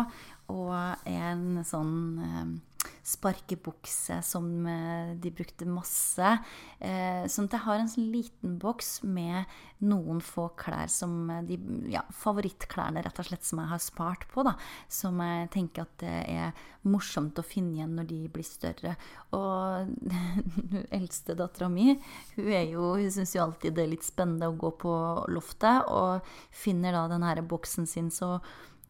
og 0.52 1.08
en 1.08 1.60
sånn 1.64 2.60
sparkebukse 3.08 4.20
som 4.22 4.66
eh, 4.66 5.14
de 5.16 5.32
brukte 5.32 5.66
masse. 5.68 6.32
Eh, 6.78 7.24
sånn 7.30 7.48
at 7.48 7.56
jeg 7.56 7.64
har 7.64 7.80
en 7.80 7.90
sånn 7.90 8.10
liten 8.12 8.58
boks 8.60 9.00
med 9.08 9.48
noen 9.88 10.20
få 10.24 10.48
klær 10.58 10.90
som 10.92 11.30
eh, 11.32 11.44
de 11.48 11.58
ja, 11.92 12.02
favorittklærne 12.12 13.02
rett 13.04 13.20
og 13.20 13.30
slett 13.30 13.46
som 13.48 13.62
jeg 13.62 13.72
har 13.72 13.82
spart 13.82 14.26
på. 14.32 14.44
da, 14.46 14.54
Som 14.92 15.22
jeg 15.24 15.48
tenker 15.54 15.86
at 15.86 15.94
det 16.02 16.16
er 16.28 16.64
morsomt 16.88 17.38
å 17.40 17.46
finne 17.46 17.78
igjen 17.78 17.96
når 17.96 18.10
de 18.12 18.20
blir 18.32 18.46
større. 18.46 18.96
Og 19.36 19.92
eldste 20.98 21.36
dattera 21.38 21.70
mi 21.72 21.94
hun, 22.36 22.50
hun 22.76 23.12
syns 23.12 23.36
jo 23.36 23.44
alltid 23.46 23.76
det 23.76 23.86
er 23.86 23.94
litt 23.94 24.06
spennende 24.06 24.50
å 24.50 24.58
gå 24.58 24.74
på 24.80 24.94
loftet, 25.32 25.88
og 25.88 26.26
finner 26.54 26.94
da 26.94 27.06
den 27.10 27.24
her 27.24 27.40
boksen 27.46 27.88
sin. 27.88 28.10
så 28.12 28.38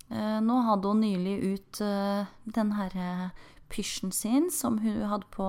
nå 0.08 0.54
hadde 0.64 0.88
hun 0.88 1.02
nylig 1.04 1.34
ut 1.52 1.80
den 2.48 2.70
herre 2.72 3.08
pysjen 3.68 4.12
sin 4.12 4.48
som 4.54 4.78
hun 4.82 5.02
hadde 5.10 5.28
på 5.34 5.48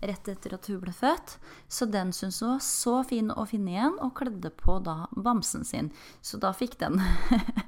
rett 0.00 0.28
etter 0.30 0.54
at 0.56 0.68
hun 0.70 0.80
ble 0.82 0.94
født. 0.94 1.36
Så 1.68 1.88
den 1.90 2.12
syntes 2.16 2.40
hun 2.42 2.54
var 2.54 2.62
så 2.64 2.94
fin 3.08 3.32
å 3.34 3.46
finne 3.48 3.74
igjen, 3.74 3.98
og 4.02 4.14
kledde 4.20 4.52
på 4.54 4.78
da 4.86 4.98
bamsen 5.16 5.66
sin. 5.66 5.90
Så 6.22 6.40
da 6.42 6.52
fikk 6.56 6.78
den 6.82 7.00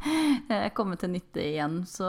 komme 0.78 0.98
til 1.00 1.14
nytte 1.16 1.42
igjen. 1.44 1.82
Så, 1.88 2.06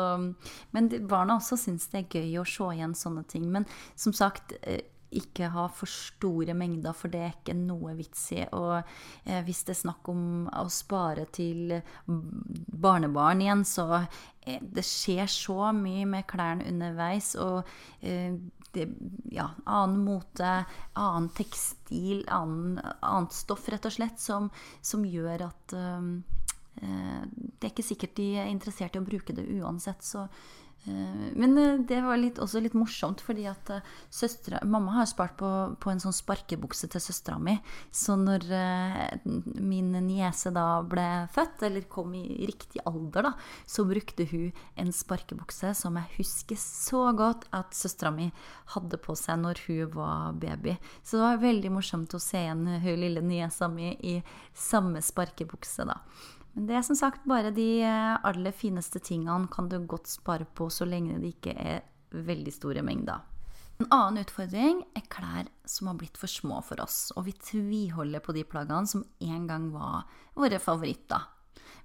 men 0.76 0.94
barna 1.10 1.40
også 1.40 1.60
syns 1.60 1.90
det 1.92 2.06
er 2.06 2.22
gøy 2.22 2.40
å 2.42 2.48
se 2.48 2.72
igjen 2.76 2.96
sånne 2.98 3.26
ting. 3.30 3.50
Men 3.54 3.68
som 4.00 4.16
sagt, 4.16 4.56
eh, 4.62 4.86
ikke 5.10 5.50
ha 5.54 5.66
for 5.74 5.90
store 5.90 6.54
mengder, 6.58 6.94
for 6.94 7.12
det 7.12 7.22
er 7.24 7.32
ikke 7.34 7.56
noe 7.58 7.96
vits 7.98 8.28
i. 8.36 8.44
Og 8.56 8.76
eh, 8.80 9.42
hvis 9.46 9.64
det 9.66 9.76
er 9.76 9.82
snakk 9.84 10.10
om 10.12 10.22
å 10.54 10.68
spare 10.74 11.26
til 11.34 11.80
barnebarn 12.06 13.44
igjen, 13.46 13.66
så 13.68 14.04
det 14.62 14.86
skjer 14.88 15.30
så 15.32 15.72
mye 15.76 16.06
med 16.10 16.28
klærne 16.30 16.68
underveis. 16.70 17.34
Og 17.40 17.68
eh, 18.02 18.36
det, 18.76 18.86
ja, 19.34 19.50
annen 19.66 20.04
mote, 20.06 20.54
annen 20.94 21.30
tekstil, 21.38 22.24
annen, 22.28 22.78
annet 23.00 23.36
stoff, 23.36 23.68
rett 23.72 23.88
og 23.90 23.96
slett, 23.96 24.22
som, 24.22 24.52
som 24.82 25.06
gjør 25.08 25.48
at 25.50 25.76
eh, 25.78 26.10
eh, 26.84 27.22
det 27.30 27.68
er 27.68 27.74
ikke 27.74 27.90
sikkert 27.92 28.18
de 28.20 28.32
er 28.42 28.52
interessert 28.52 28.98
i 28.98 29.04
å 29.04 29.08
bruke 29.08 29.36
det 29.36 29.48
uansett. 29.60 30.06
Så 30.06 30.28
Eh, 30.28 30.69
men 30.86 31.58
eh, 31.58 31.80
det 31.88 32.00
var 32.02 32.18
litt, 32.18 32.40
også 32.40 32.62
litt 32.64 32.76
morsomt, 32.78 33.22
fordi 33.24 33.46
at 33.50 33.72
eh, 33.74 33.88
søstre, 34.14 34.62
mamma 34.68 34.96
har 35.00 35.10
spart 35.10 35.36
på, 35.40 35.50
på 35.82 35.92
en 35.92 36.02
sånn 36.02 36.16
sparkebukse 36.16 36.90
til 36.92 37.04
søstera 37.04 37.40
mi. 37.42 37.58
Så 37.92 38.16
når 38.20 38.48
min 39.60 39.92
niese 40.08 40.54
da 40.56 40.82
ble 40.88 41.08
født, 41.36 41.66
eller 41.68 41.88
kom 41.92 42.16
i 42.18 42.48
riktig 42.48 42.82
alder, 42.90 43.30
da, 43.30 43.34
så 43.70 43.86
brukte 43.90 44.28
hun 44.32 44.50
en 44.80 44.94
sparkebukse 44.96 45.74
som 45.78 46.00
jeg 46.00 46.16
husker 46.20 46.60
så 46.60 47.10
godt 47.18 47.48
at 47.56 47.76
søstera 47.76 48.14
mi 48.16 48.30
hadde 48.74 49.00
på 49.02 49.16
seg 49.20 49.44
når 49.44 49.64
hun 49.68 49.94
var 49.98 50.34
baby. 50.40 50.78
Så 51.04 51.20
det 51.20 51.26
var 51.26 51.44
veldig 51.44 51.76
morsomt 51.76 52.16
å 52.16 52.24
se 52.24 52.46
igjen 52.46 52.66
hun 52.80 53.00
lille 53.04 53.24
niesa 53.26 53.70
mi 53.72 53.94
i 54.00 54.20
samme 54.56 55.04
sparkebukse, 55.04 55.88
da. 55.90 56.00
Men 56.56 56.68
det 56.70 56.78
er 56.80 56.86
som 56.86 56.98
sagt 56.98 57.28
bare 57.30 57.54
de 57.56 57.68
eh, 57.86 58.16
aller 58.26 58.56
fineste 58.56 59.02
tingene 59.04 59.50
kan 59.54 59.70
du 59.70 59.78
godt 59.86 60.10
spare 60.10 60.46
på 60.46 60.70
så 60.74 60.88
lenge 60.90 61.20
det 61.22 61.36
ikke 61.36 61.56
er 61.56 61.84
veldig 62.10 62.54
store 62.56 62.84
mengder. 62.86 63.26
En 63.80 63.88
annen 63.96 64.26
utfordring 64.26 64.82
er 64.98 65.06
klær 65.08 65.48
som 65.70 65.88
har 65.88 66.00
blitt 66.02 66.18
for 66.20 66.28
små 66.28 66.58
for 66.68 66.82
oss, 66.84 67.14
og 67.16 67.30
vi 67.30 67.36
tviholder 67.38 68.24
på 68.24 68.36
de 68.36 68.44
plaggene 68.44 68.90
som 68.90 69.06
en 69.24 69.46
gang 69.48 69.70
var 69.72 70.10
våre 70.36 70.60
favoritter. 70.60 71.30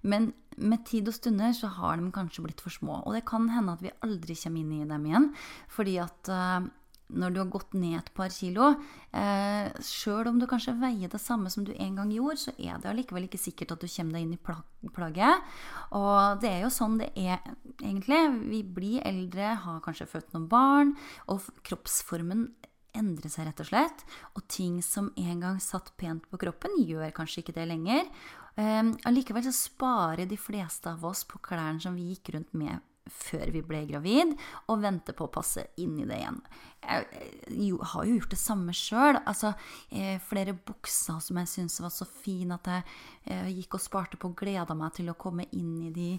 Men 0.03 0.33
med 0.59 0.83
tid 0.89 1.07
og 1.09 1.15
stunder 1.17 1.55
så 1.57 1.71
har 1.77 2.01
de 2.01 2.11
kanskje 2.13 2.43
blitt 2.45 2.63
for 2.65 2.75
små, 2.75 2.99
og 3.05 3.15
det 3.15 3.23
kan 3.29 3.47
hende 3.53 3.77
at 3.77 3.85
vi 3.85 3.95
aldri 4.05 4.35
kommer 4.41 4.65
inn 4.65 4.73
i 4.81 4.89
dem 4.91 5.07
igjen, 5.07 5.29
fordi 5.71 5.95
at 6.03 6.33
uh, 6.35 6.67
når 7.13 7.35
du 7.35 7.41
har 7.43 7.51
gått 7.53 7.75
ned 7.77 7.99
et 7.99 8.11
par 8.17 8.33
kilo, 8.33 8.71
eh, 9.13 9.69
sjøl 9.85 10.31
om 10.31 10.39
du 10.41 10.47
kanskje 10.49 10.77
veier 10.81 11.11
det 11.13 11.21
samme 11.21 11.51
som 11.53 11.65
du 11.67 11.73
en 11.75 11.97
gang 11.99 12.11
gjorde, 12.11 12.41
så 12.47 12.55
er 12.57 12.81
det 12.81 12.91
allikevel 12.91 13.29
ikke 13.29 13.41
sikkert 13.41 13.75
at 13.75 13.85
du 13.85 13.89
kommer 13.89 14.17
deg 14.17 14.25
inn 14.25 14.37
i 14.37 14.91
plagget. 14.95 15.57
Og 15.93 16.41
det 16.43 16.51
er 16.51 16.61
jo 16.65 16.73
sånn 16.73 16.99
det 17.03 17.11
er 17.15 17.43
egentlig. 17.83 18.21
Vi 18.49 18.63
blir 18.65 19.05
eldre, 19.05 19.55
har 19.67 19.83
kanskje 19.85 20.09
født 20.11 20.33
noen 20.35 20.49
barn, 20.49 20.95
og 21.29 21.45
kroppsformen 21.67 22.49
endrer 22.95 23.33
seg 23.33 23.49
rett 23.49 23.61
og 23.61 23.69
slett. 23.69 24.07
Og 24.39 24.47
ting 24.49 24.81
som 24.83 25.13
en 25.19 25.45
gang 25.45 25.61
satt 25.63 25.93
pent 26.01 26.25
på 26.31 26.41
kroppen, 26.41 26.79
gjør 26.83 27.15
kanskje 27.15 27.45
ikke 27.45 27.59
det 27.59 27.69
lenger. 27.69 28.09
Um, 28.55 28.95
allikevel 29.03 29.43
så 29.49 29.55
sparer 29.55 30.29
de 30.31 30.39
fleste 30.39 30.87
av 30.87 31.03
oss 31.05 31.25
på 31.27 31.41
klærne 31.43 31.83
som 31.83 31.97
vi 31.99 32.13
gikk 32.13 32.37
rundt 32.37 32.53
med 32.55 32.79
før 33.11 33.51
vi 33.53 33.61
ble 33.65 33.83
gravid, 33.89 34.33
og 34.73 34.81
vente 34.83 35.15
på 35.17 35.27
å 35.27 35.33
passe 35.33 35.67
inn 35.81 35.99
i 36.01 36.07
det 36.09 36.19
igjen. 36.21 36.39
Jeg 36.85 37.75
har 37.93 38.07
jo 38.07 38.17
gjort 38.19 38.33
det 38.33 38.41
samme 38.41 38.75
sjøl. 38.77 39.19
Altså, 39.25 39.55
eh, 39.91 40.17
flere 40.25 40.57
bukser 40.57 41.21
som 41.25 41.41
jeg 41.41 41.51
syntes 41.53 41.81
var 41.85 41.93
så 41.93 42.07
fine 42.09 42.57
at 42.57 42.71
jeg 42.71 42.85
eh, 43.29 43.51
gikk 43.59 43.79
og 43.79 43.85
sparte 43.85 44.21
på 44.21 44.33
og 44.33 44.39
gleda 44.41 44.77
meg 44.77 44.97
til 44.97 45.13
å 45.13 45.19
komme 45.21 45.49
inn 45.53 45.77
i 45.89 45.93
de. 45.95 46.11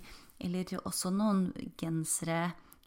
Eller 0.45 0.75
også 0.83 1.13
noen 1.13 1.47
gensere 1.79 2.41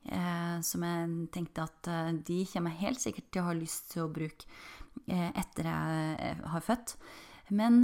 eh, 0.05 0.59
som 0.63 0.85
jeg 0.87 1.31
tenkte 1.35 1.67
at 1.67 1.91
eh, 1.91 2.13
de 2.27 2.43
kommer 2.53 2.75
jeg 2.75 2.85
helt 2.87 3.05
sikkert 3.07 3.33
til 3.33 3.43
å 3.43 3.49
ha 3.51 3.57
lyst 3.59 3.93
til 3.95 4.05
å 4.05 4.13
bruke 4.13 4.47
eh, 5.07 5.31
etter 5.33 5.71
jeg 5.71 6.15
eh, 6.27 6.45
har 6.55 6.67
født. 6.67 6.99
Men 7.49 7.81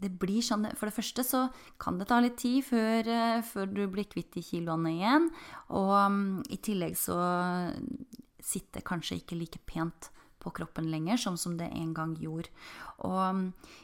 det 0.00 0.12
blir 0.20 0.40
sånn 0.44 0.68
For 0.78 0.88
det 0.88 0.96
første 0.96 1.24
så 1.26 1.42
kan 1.80 1.98
det 2.00 2.08
ta 2.10 2.20
litt 2.22 2.38
tid 2.40 2.64
før, 2.66 3.08
eh, 3.08 3.42
før 3.46 3.68
du 3.70 3.82
blir 3.92 4.08
kvitt 4.08 4.32
de 4.36 4.44
kiloene 4.44 4.94
igjen. 4.94 5.28
Og 5.76 5.92
um, 5.92 6.22
i 6.48 6.60
tillegg 6.62 6.96
så 6.98 7.18
sitter 8.40 8.84
kanskje 8.86 9.20
ikke 9.20 9.38
like 9.38 9.60
pent 9.68 10.10
på 10.40 10.52
kroppen 10.56 10.88
lenger, 10.88 11.20
sånn 11.20 11.36
som 11.36 11.56
det 11.60 11.68
en 11.76 11.92
gang 11.96 12.14
gjorde. 12.16 12.48
Og 13.04 13.18
um, 13.20 13.42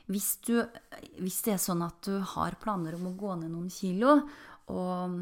hvis, 0.08 0.36
du, 0.46 0.62
hvis 1.20 1.42
det 1.44 1.56
er 1.56 1.62
sånn 1.62 1.84
at 1.84 2.00
du 2.08 2.16
har 2.34 2.56
planer 2.62 2.96
om 2.96 3.10
å 3.10 3.16
gå 3.18 3.34
ned 3.42 3.52
noen 3.52 3.68
kilo, 3.72 4.22
og, 4.72 5.18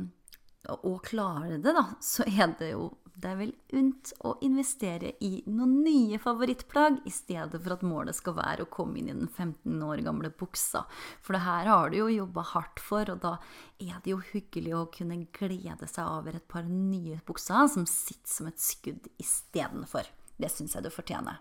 og 0.78 1.00
klare 1.04 1.58
det, 1.58 1.74
da, 1.74 1.88
så 2.02 2.26
er 2.30 2.54
det 2.60 2.70
jo 2.72 2.92
det 3.14 3.30
er 3.30 3.36
vel 3.38 3.52
unt 3.78 4.10
å 4.26 4.32
investere 4.42 5.12
i 5.22 5.44
noen 5.46 5.76
nye 5.84 6.18
favorittplagg, 6.22 6.98
i 7.06 7.12
stedet 7.14 7.60
for 7.62 7.76
at 7.76 7.84
målet 7.86 8.18
skal 8.18 8.36
være 8.36 8.66
å 8.66 8.70
komme 8.72 8.98
inn 8.98 9.10
i 9.12 9.14
den 9.14 9.30
15 9.30 9.84
år 9.86 10.02
gamle 10.06 10.32
buksa. 10.34 10.84
For 11.22 11.36
det 11.36 11.44
her 11.46 11.70
har 11.70 11.92
du 11.92 12.00
jo 12.00 12.10
jobba 12.10 12.44
hardt 12.50 12.82
for, 12.82 13.14
og 13.14 13.22
da 13.22 13.36
er 13.78 14.02
det 14.02 14.14
jo 14.16 14.20
hyggelig 14.32 14.74
å 14.74 14.84
kunne 14.94 15.22
glede 15.36 15.88
seg 15.90 16.10
over 16.10 16.40
et 16.40 16.48
par 16.50 16.66
nye 16.66 17.20
bukser 17.26 17.70
som 17.70 17.86
sitter 17.88 18.34
som 18.34 18.50
et 18.50 18.62
skudd 18.62 19.10
istedenfor. 19.22 20.10
Det 20.34 20.50
syns 20.50 20.74
jeg 20.74 20.84
du 20.86 20.90
fortjener. 20.90 21.38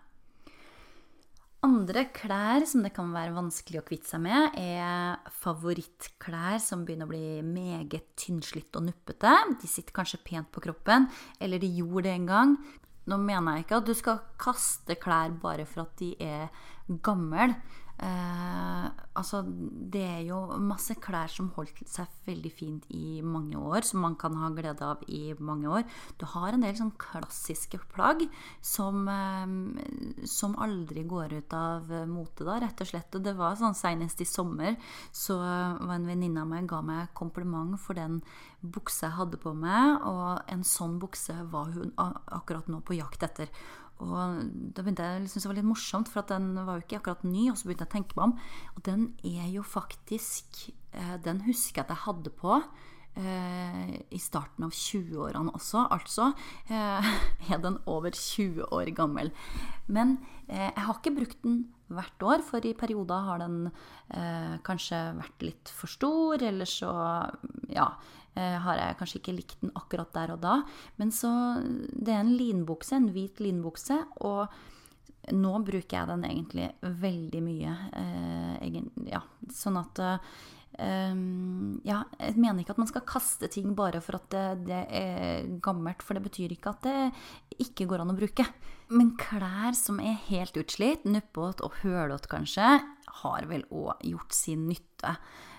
Andre 1.64 2.10
klær 2.12 2.66
som 2.68 2.84
det 2.84 2.92
kan 2.92 3.14
være 3.16 3.32
vanskelig 3.38 3.80
å 3.80 3.86
kvitte 3.88 4.10
seg 4.12 4.20
med, 4.26 4.58
er 4.60 5.16
favorittklær 5.40 6.58
som 6.60 6.82
begynner 6.84 7.08
å 7.08 7.14
bli 7.14 7.40
meget 7.48 8.10
tynnslitt 8.20 8.76
og 8.76 8.90
nuppete. 8.90 9.32
De 9.62 9.70
sitter 9.72 9.96
kanskje 9.96 10.20
pent 10.28 10.52
på 10.52 10.64
kroppen, 10.66 11.08
eller 11.40 11.64
de 11.64 11.70
gjorde 11.78 12.10
det 12.10 12.18
en 12.18 12.28
gang. 12.28 12.58
Nå 13.08 13.20
mener 13.20 13.56
jeg 13.56 13.66
ikke 13.66 13.80
at 13.80 13.88
du 13.88 13.94
skal 13.96 14.20
kaste 14.40 15.00
klær 15.00 15.32
bare 15.40 15.64
for 15.68 15.86
at 15.86 15.96
de 16.04 16.12
er 16.20 16.52
gamle. 17.04 17.54
Eh, 18.02 18.86
altså, 19.14 19.44
det 19.94 20.02
er 20.02 20.22
jo 20.26 20.40
masse 20.60 20.96
klær 21.00 21.30
som 21.32 21.52
holdt 21.56 21.84
seg 21.88 22.10
veldig 22.26 22.52
fint 22.52 22.88
i 22.92 23.22
mange 23.22 23.60
år, 23.60 23.86
som 23.86 24.02
man 24.04 24.18
kan 24.20 24.36
ha 24.42 24.50
glede 24.56 24.84
av 24.84 25.04
i 25.08 25.36
mange 25.40 25.70
år. 25.70 25.86
Du 26.20 26.26
har 26.34 26.54
en 26.54 26.66
del 26.66 26.76
sånn 26.80 26.94
klassiske 27.00 27.80
plagg 27.94 28.26
som, 28.62 29.06
eh, 29.08 30.26
som 30.26 30.58
aldri 30.58 31.06
går 31.08 31.38
ut 31.38 31.54
av 31.54 31.94
mote, 32.10 32.44
da, 32.44 32.60
rett 32.64 32.82
og 32.82 32.90
slett. 32.90 33.16
Og 33.16 33.24
det 33.24 33.36
var 33.38 33.56
sånn 33.60 33.78
senest 33.78 34.22
i 34.22 34.30
sommer 34.30 34.76
så 35.12 35.38
var 35.38 35.96
en 35.96 36.10
venninne 36.10 36.42
av 36.42 36.50
meg 36.50 36.68
ga 36.68 36.82
meg 36.82 37.14
kompliment 37.14 37.80
for 37.80 37.94
den 37.94 38.22
buksa 38.64 39.10
jeg 39.10 39.18
hadde 39.18 39.40
på 39.44 39.54
meg, 39.54 40.02
og 40.08 40.44
en 40.52 40.64
sånn 40.64 41.00
bukse 41.02 41.36
var 41.52 41.72
hun 41.76 41.92
akkurat 41.98 42.70
nå 42.72 42.80
på 42.86 42.96
jakt 42.96 43.26
etter. 43.28 43.52
Og 44.04 44.40
da 44.76 44.84
begynte 44.84 45.06
jeg 45.08 45.28
synes 45.32 45.46
det 45.46 45.52
var 45.52 45.60
litt 45.60 45.70
morsomt, 45.70 46.12
for 46.12 46.28
den 46.30 46.54
var 46.60 46.78
jo 46.78 46.86
ikke 46.86 47.02
akkurat 47.02 47.28
ny. 47.28 47.50
Og 47.52 47.60
så 47.60 47.68
begynte 47.68 47.88
jeg 47.88 47.92
å 47.92 47.96
tenke 47.98 48.18
meg 48.20 48.26
om. 48.30 48.36
Og 48.76 48.88
den 48.88 49.06
er 49.28 49.52
jo 49.54 49.66
faktisk 49.66 50.68
eh, 50.94 51.16
Den 51.24 51.44
husker 51.48 51.82
jeg 51.82 51.88
at 51.88 51.96
jeg 51.96 52.06
hadde 52.08 52.34
på 52.38 52.58
eh, 52.60 53.94
i 54.14 54.22
starten 54.22 54.68
av 54.68 54.74
20-årene 54.76 55.54
også. 55.58 55.86
Altså 55.94 56.32
eh, 56.70 57.14
er 57.52 57.64
den 57.64 57.80
over 57.90 58.14
20 58.16 58.70
år 58.74 58.92
gammel. 58.98 59.32
Men 59.88 60.18
eh, 60.48 60.70
jeg 60.70 60.88
har 60.88 61.00
ikke 61.00 61.18
brukt 61.20 61.46
den 61.46 61.64
hvert 61.94 62.26
år, 62.26 62.42
for 62.46 62.66
i 62.66 62.74
perioder 62.78 63.28
har 63.28 63.42
den 63.44 63.58
eh, 63.68 64.56
kanskje 64.66 65.00
vært 65.20 65.46
litt 65.46 65.72
for 65.74 65.92
stor, 65.92 66.42
eller 66.42 66.70
så 66.70 66.94
ja, 67.70 67.92
har 68.36 68.80
jeg 68.80 68.98
kanskje 69.00 69.20
ikke 69.20 69.36
likt 69.38 69.60
den 69.62 69.74
akkurat 69.78 70.14
der 70.16 70.34
og 70.34 70.40
da. 70.42 70.56
Men 70.98 71.12
så 71.14 71.32
Det 71.62 72.14
er 72.14 72.24
en 72.24 72.34
linbukse, 72.38 72.96
en 72.98 73.12
hvit 73.14 73.40
linbukse, 73.44 74.00
og 74.26 74.48
nå 75.32 75.54
bruker 75.64 75.98
jeg 76.00 76.10
den 76.10 76.26
egentlig 76.28 76.72
veldig 76.82 77.44
mye. 77.46 77.78
Eh, 78.02 78.82
ja, 79.14 79.24
sånn 79.54 79.80
at 79.80 80.04
Um, 80.74 81.82
ja, 81.86 82.00
jeg 82.18 82.34
mener 82.42 82.64
ikke 82.64 82.74
at 82.74 82.80
man 82.82 82.90
skal 82.90 83.04
kaste 83.06 83.46
ting 83.54 83.76
bare 83.78 84.00
for 84.02 84.18
at 84.18 84.26
det, 84.34 84.46
det, 84.72 84.80
er 84.90 85.52
gammelt, 85.62 86.02
for 86.02 86.18
det 86.18 86.24
betyr 86.26 86.56
ikke 86.56 86.72
at 86.74 86.88
det 86.88 87.62
ikke 87.62 87.86
går 87.92 88.02
an 88.02 88.14
å 88.14 88.18
bruke. 88.18 88.46
Men 88.90 89.14
klær 89.20 89.78
som 89.78 90.02
er 90.02 90.18
helt 90.32 90.58
utslitt, 90.58 91.06
nuppete 91.06 91.66
og 91.66 91.78
hølete 91.84 92.32
kanskje, 92.32 92.72
har 93.22 93.50
vel 93.52 93.68
òg 93.70 94.02
gjort 94.10 94.34
sin 94.34 94.66
nytte. 94.70 95.14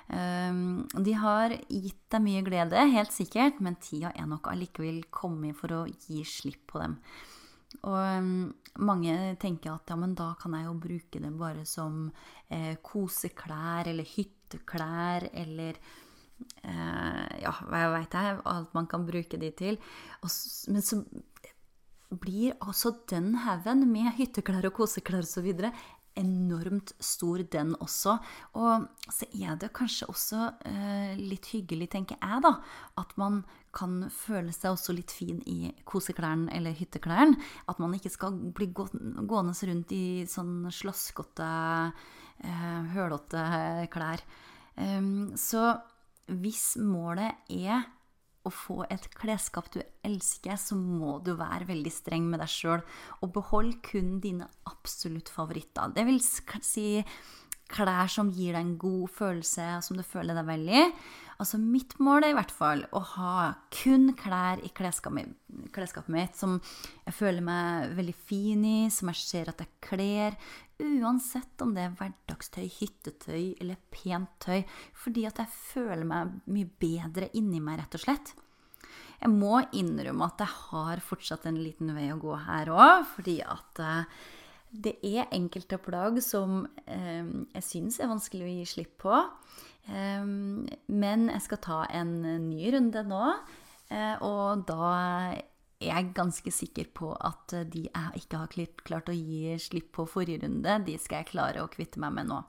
Um, 0.05 0.85
de 1.01 1.15
har 1.17 1.55
gitt 1.69 2.03
deg 2.13 2.25
mye 2.25 2.43
glede, 2.45 2.83
helt 2.93 3.15
sikkert, 3.15 3.63
men 3.65 3.79
tida 3.81 4.13
er 4.13 4.29
nok 4.29 4.51
allikevel 4.53 5.07
kommet 5.15 5.57
for 5.57 5.73
å 5.73 5.85
gi 5.89 6.21
slipp 6.29 6.67
på 6.75 6.83
dem. 6.83 6.99
Og 7.83 7.97
um, 7.97 8.53
mange 8.85 9.35
tenker 9.43 9.73
at 9.73 9.91
ja, 9.91 9.97
men 9.99 10.15
da 10.19 10.33
kan 10.41 10.55
jeg 10.57 10.69
jo 10.69 10.77
bruke 10.83 11.21
det 11.23 11.33
bare 11.39 11.65
som 11.69 12.09
eh, 12.53 12.77
koseklær 12.85 13.91
eller 13.91 14.07
hytteklær 14.09 15.29
eller 15.33 15.79
eh, 16.63 17.41
Ja, 17.43 17.53
hva 17.67 17.85
veit 17.97 18.15
jeg, 18.15 18.41
alt 18.51 18.75
man 18.77 18.89
kan 18.91 19.07
bruke 19.07 19.41
de 19.41 19.51
til. 19.57 19.79
Og, 20.23 20.31
men 20.75 20.87
så 20.87 21.01
blir 22.15 22.55
altså 22.61 22.95
den 23.11 23.33
haugen 23.43 23.87
med 23.91 24.13
hytteklær 24.19 24.69
og 24.69 24.77
koseklær 24.79 25.25
osv 25.27 25.51
enormt 26.19 26.93
stor, 27.03 27.43
den 27.51 27.75
også. 27.83 28.17
Og 28.61 28.87
så 29.11 29.29
er 29.35 29.59
det 29.61 29.73
kanskje 29.77 30.09
også 30.11 30.41
eh, 30.69 31.15
litt 31.19 31.51
hyggelig, 31.53 31.91
tenker 31.95 32.19
jeg, 32.21 32.43
da, 32.45 32.55
at 33.01 33.15
man 33.21 33.43
kan 33.75 34.05
føle 34.13 34.55
seg 34.55 34.75
også 34.75 34.95
litt 34.95 35.11
fin 35.15 35.41
i 35.51 35.73
koseklærne 35.89 36.53
eller 36.55 36.77
hytteklærne. 36.79 37.39
At 37.71 37.81
man 37.83 37.97
ikke 37.97 38.13
skal 38.13 38.37
bli 38.55 38.71
gå 38.75 38.87
gående 39.27 39.57
rundt 39.71 39.95
i 39.97 40.05
sånn 40.31 40.71
slaskete, 40.73 41.51
eh, 42.45 42.95
hølete 42.95 43.45
klær. 43.95 44.23
Um, 44.75 45.35
så 45.39 45.77
hvis 46.27 46.75
målet 46.83 47.45
er 47.53 47.85
å 48.45 48.53
få 48.53 48.83
et 48.93 49.07
klesskap 49.17 49.71
du 49.73 49.81
elsker, 50.05 50.59
så 50.61 50.77
må 50.77 51.19
du 51.25 51.33
være 51.39 51.69
veldig 51.71 51.93
streng 51.93 52.27
med 52.29 52.43
deg 52.43 52.53
sjøl. 52.53 52.85
Og 53.25 53.33
behold 53.37 53.79
kun 53.87 54.19
dine 54.25 54.49
absolutt 54.69 55.33
favoritter. 55.33 55.95
Det 55.97 56.05
vil 56.09 56.21
si 56.21 56.89
klær 57.75 58.11
som 58.13 58.31
gir 58.33 58.53
deg 58.53 58.61
en 58.61 58.77
god 58.81 59.09
følelse, 59.15 59.69
som 59.87 59.97
du 59.97 60.05
føler 60.07 60.37
deg 60.37 60.49
vel 60.49 60.67
i. 60.69 60.83
Altså 61.43 61.59
Mitt 61.59 61.97
mål 62.03 62.27
er 62.27 62.33
i 62.33 62.37
hvert 62.37 62.53
fall 62.55 62.85
å 62.95 63.01
ha 63.15 63.39
kun 63.75 64.13
klær 64.19 64.63
i 64.63 64.71
klesskapet 64.75 66.13
mitt 66.15 66.39
som 66.39 66.61
jeg 67.05 67.17
føler 67.17 67.43
meg 67.45 67.97
veldig 67.99 68.15
fin 68.29 68.63
i, 68.69 68.79
som 68.93 69.11
jeg 69.11 69.21
ser 69.23 69.51
at 69.51 69.65
jeg 69.65 69.73
kler. 69.85 70.39
Uansett 70.79 71.65
om 71.65 71.75
det 71.75 71.89
er 71.89 71.99
hverdagstøy, 71.99 72.65
hyttetøy 72.79 73.55
eller 73.63 73.81
pent 73.95 74.31
tøy. 74.43 74.63
Fordi 75.05 75.27
at 75.31 75.43
jeg 75.43 75.55
føler 75.59 76.07
meg 76.09 76.39
mye 76.47 76.71
bedre 76.81 77.31
inni 77.39 77.63
meg, 77.63 77.83
rett 77.83 77.99
og 77.99 78.05
slett. 78.07 78.35
Jeg 79.21 79.33
må 79.33 79.59
innrømme 79.73 80.27
at 80.29 80.43
jeg 80.43 80.53
har 80.71 81.03
fortsatt 81.03 81.47
en 81.49 81.61
liten 81.63 81.95
vei 81.97 82.11
å 82.13 82.21
gå 82.21 82.35
her 82.47 82.71
òg, 82.75 83.07
fordi 83.15 83.39
at 83.47 83.81
eh, 83.81 84.25
det 84.85 84.97
er 85.07 85.31
enkelte 85.33 85.79
plagg 85.83 86.19
som 86.25 86.65
eh, 86.85 87.23
jeg 87.55 87.65
syns 87.65 88.01
er 88.03 88.11
vanskelig 88.11 88.47
å 88.47 88.53
gi 88.53 88.67
slipp 88.75 88.99
på. 89.07 89.23
Eh, 89.89 90.25
men 90.25 91.27
jeg 91.33 91.45
skal 91.47 91.63
ta 91.65 91.81
en 91.93 92.15
ny 92.49 92.71
runde 92.77 93.05
nå, 93.09 93.25
eh, 93.91 94.15
og 94.25 94.65
da 94.69 94.95
er 94.95 95.43
jeg 95.85 96.15
ganske 96.17 96.53
sikker 96.55 96.89
på 96.97 97.11
at 97.19 97.57
de 97.69 97.87
jeg 97.91 98.23
ikke 98.23 98.41
har 98.41 98.75
klart 98.87 99.11
å 99.13 99.17
gi 99.17 99.59
slipp 99.61 99.93
på 99.99 100.09
forrige 100.09 100.47
runde, 100.47 100.81
de 100.87 100.99
skal 101.01 101.23
jeg 101.23 101.33
klare 101.35 101.65
å 101.65 101.71
kvitte 101.73 102.01
meg 102.01 102.15
med 102.17 102.31
nå. 102.31 102.41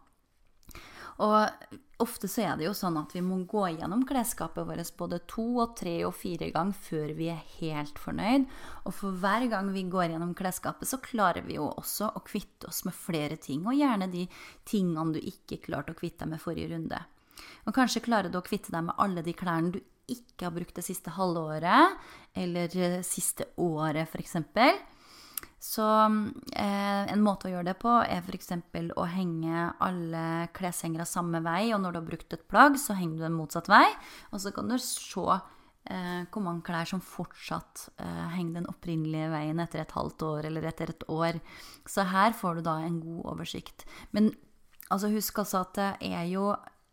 Og 1.23 2.03
ofte 2.03 2.27
så 2.27 2.43
er 2.43 2.57
det 2.59 2.65
jo 2.65 2.73
sånn 2.75 2.97
at 2.99 3.13
vi 3.15 3.21
må 3.23 3.37
gå 3.47 3.63
gjennom 3.77 4.03
klesskapet 4.07 4.67
vårt 4.67 4.91
både 4.99 5.21
to 5.31 5.45
og 5.63 5.75
tre 5.79 5.93
og 6.07 6.11
fire 6.17 6.49
ganger 6.51 6.75
før 6.87 7.13
vi 7.15 7.29
er 7.31 7.39
helt 7.61 7.99
fornøyd. 8.01 8.49
Og 8.83 8.95
for 8.97 9.15
hver 9.23 9.47
gang 9.51 9.71
vi 9.71 9.85
går 9.91 10.11
gjennom 10.11 10.35
klesskapet, 10.35 10.89
så 10.89 10.99
klarer 11.03 11.47
vi 11.47 11.55
jo 11.55 11.69
også 11.71 12.11
å 12.11 12.23
kvitte 12.27 12.67
oss 12.67 12.83
med 12.87 12.97
flere 12.97 13.39
ting. 13.39 13.63
Og 13.63 13.79
gjerne 13.79 14.11
de 14.11 14.25
tingene 14.67 15.15
du 15.15 15.21
ikke 15.23 15.61
klarte 15.63 15.95
å 15.95 15.99
kvitte 15.99 16.25
deg 16.25 16.35
med 16.35 16.43
forrige 16.43 16.73
runde. 16.75 16.99
Og 17.65 17.75
kanskje 17.75 18.03
klarer 18.05 18.31
du 18.31 18.39
å 18.39 18.45
kvitte 18.45 18.73
deg 18.73 18.87
med 18.87 18.97
alle 19.01 19.23
de 19.25 19.35
klærne 19.37 19.75
du 19.75 19.79
ikke 20.11 20.47
har 20.47 20.53
brukt 20.53 20.75
det 20.77 20.85
siste 20.85 21.13
halvåret, 21.15 21.95
eller 22.37 23.01
siste 23.05 23.47
året, 23.57 24.05
f.eks. 24.05 24.37
Så 25.65 25.85
eh, 26.53 27.03
en 27.09 27.23
måte 27.25 27.47
å 27.49 27.55
gjøre 27.55 27.71
det 27.71 27.79
på 27.81 27.89
er 28.03 28.21
f.eks. 28.21 28.51
å 28.93 29.07
henge 29.09 29.65
alle 29.81 30.23
kleshengere 30.53 31.07
samme 31.09 31.41
vei. 31.45 31.71
Og 31.73 31.81
når 31.81 31.95
du 31.95 31.99
har 32.01 32.07
brukt 32.11 32.37
et 32.37 32.45
plagg, 32.51 32.77
så 32.81 32.97
henger 32.97 33.17
du 33.17 33.25
den 33.25 33.37
motsatt 33.37 33.69
vei. 33.71 33.87
Og 34.29 34.43
så 34.43 34.53
kan 34.53 34.69
du 34.69 34.77
se 34.77 35.25
eh, 35.25 36.21
hvor 36.29 36.45
mange 36.45 36.61
klær 36.67 36.91
som 36.91 37.01
fortsatt 37.01 37.87
eh, 37.97 38.27
henger 38.35 38.59
den 38.59 38.69
opprinnelige 38.69 39.31
veien 39.33 39.63
etter 39.63 39.81
et 39.81 39.97
halvt 39.97 40.27
år 40.27 40.49
eller 40.51 40.69
etter 40.69 40.93
et 40.93 41.07
år. 41.09 41.41
Så 41.89 42.05
her 42.13 42.37
får 42.37 42.59
du 42.59 42.67
da 42.69 42.77
en 42.83 43.01
god 43.01 43.25
oversikt. 43.33 43.87
Men 44.13 44.29
altså, 44.91 45.09
husk 45.15 45.41
altså 45.41 45.63
at 45.65 45.81
det 45.81 45.91
er 46.13 46.29
jo 46.29 46.51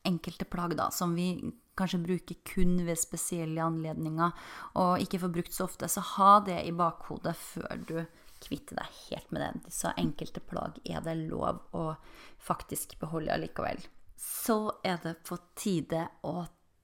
enkelte 0.09 0.47
plagg 0.49 0.77
da, 0.79 0.91
som 0.95 1.15
vi 1.17 1.35
kanskje 1.79 2.03
bruker 2.05 2.39
kun 2.47 2.77
ved 2.87 3.01
spesielle 3.01 3.63
anledninger, 3.65 4.35
og 4.81 5.05
ikke 5.05 5.23
får 5.23 5.33
brukt 5.37 5.57
så 5.57 5.67
ofte. 5.69 5.89
Så 5.89 6.05
ha 6.17 6.35
det 6.47 6.61
i 6.67 6.75
bakhodet 6.77 7.37
før 7.39 7.87
du 7.89 7.97
kvitte 8.43 8.77
deg 8.77 8.97
helt 9.09 9.31
med 9.33 9.45
den. 9.45 9.63
Så 9.71 9.93
enkelte 9.97 10.43
plagg 10.45 10.81
er 10.85 11.05
det 11.05 11.17
lov 11.29 11.63
å 11.79 11.93
faktisk 12.43 12.99
beholde 13.01 13.35
allikevel. 13.35 13.81
Så 14.19 14.79
er 14.87 14.99
det 15.03 15.17
på 15.27 15.39
tide 15.59 16.07
å 16.27 16.43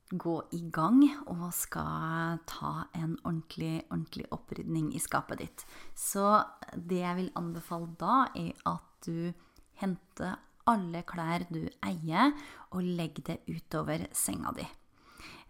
gå 0.08 0.36
i 0.56 0.62
gang 0.72 1.02
og 1.28 1.50
skal 1.52 2.38
ta 2.48 2.88
en 2.96 3.18
ordentlig, 3.26 3.82
ordentlig 3.90 4.24
opprydning 4.32 4.92
i 4.96 5.02
skapet 5.02 5.42
ditt. 5.42 5.64
Så 5.94 6.24
det 6.72 7.02
jeg 7.02 7.18
vil 7.18 7.32
anbefale 7.36 7.90
da, 8.00 8.22
er 8.32 8.54
at 8.68 9.04
du 9.04 9.34
henter 9.82 10.38
alle 10.68 11.02
klær 11.08 11.46
du 11.50 11.62
eier, 11.86 12.34
og 12.74 12.84
legg 12.84 13.22
det 13.26 13.40
utover 13.48 14.06
senga 14.16 14.52
di. 14.56 14.66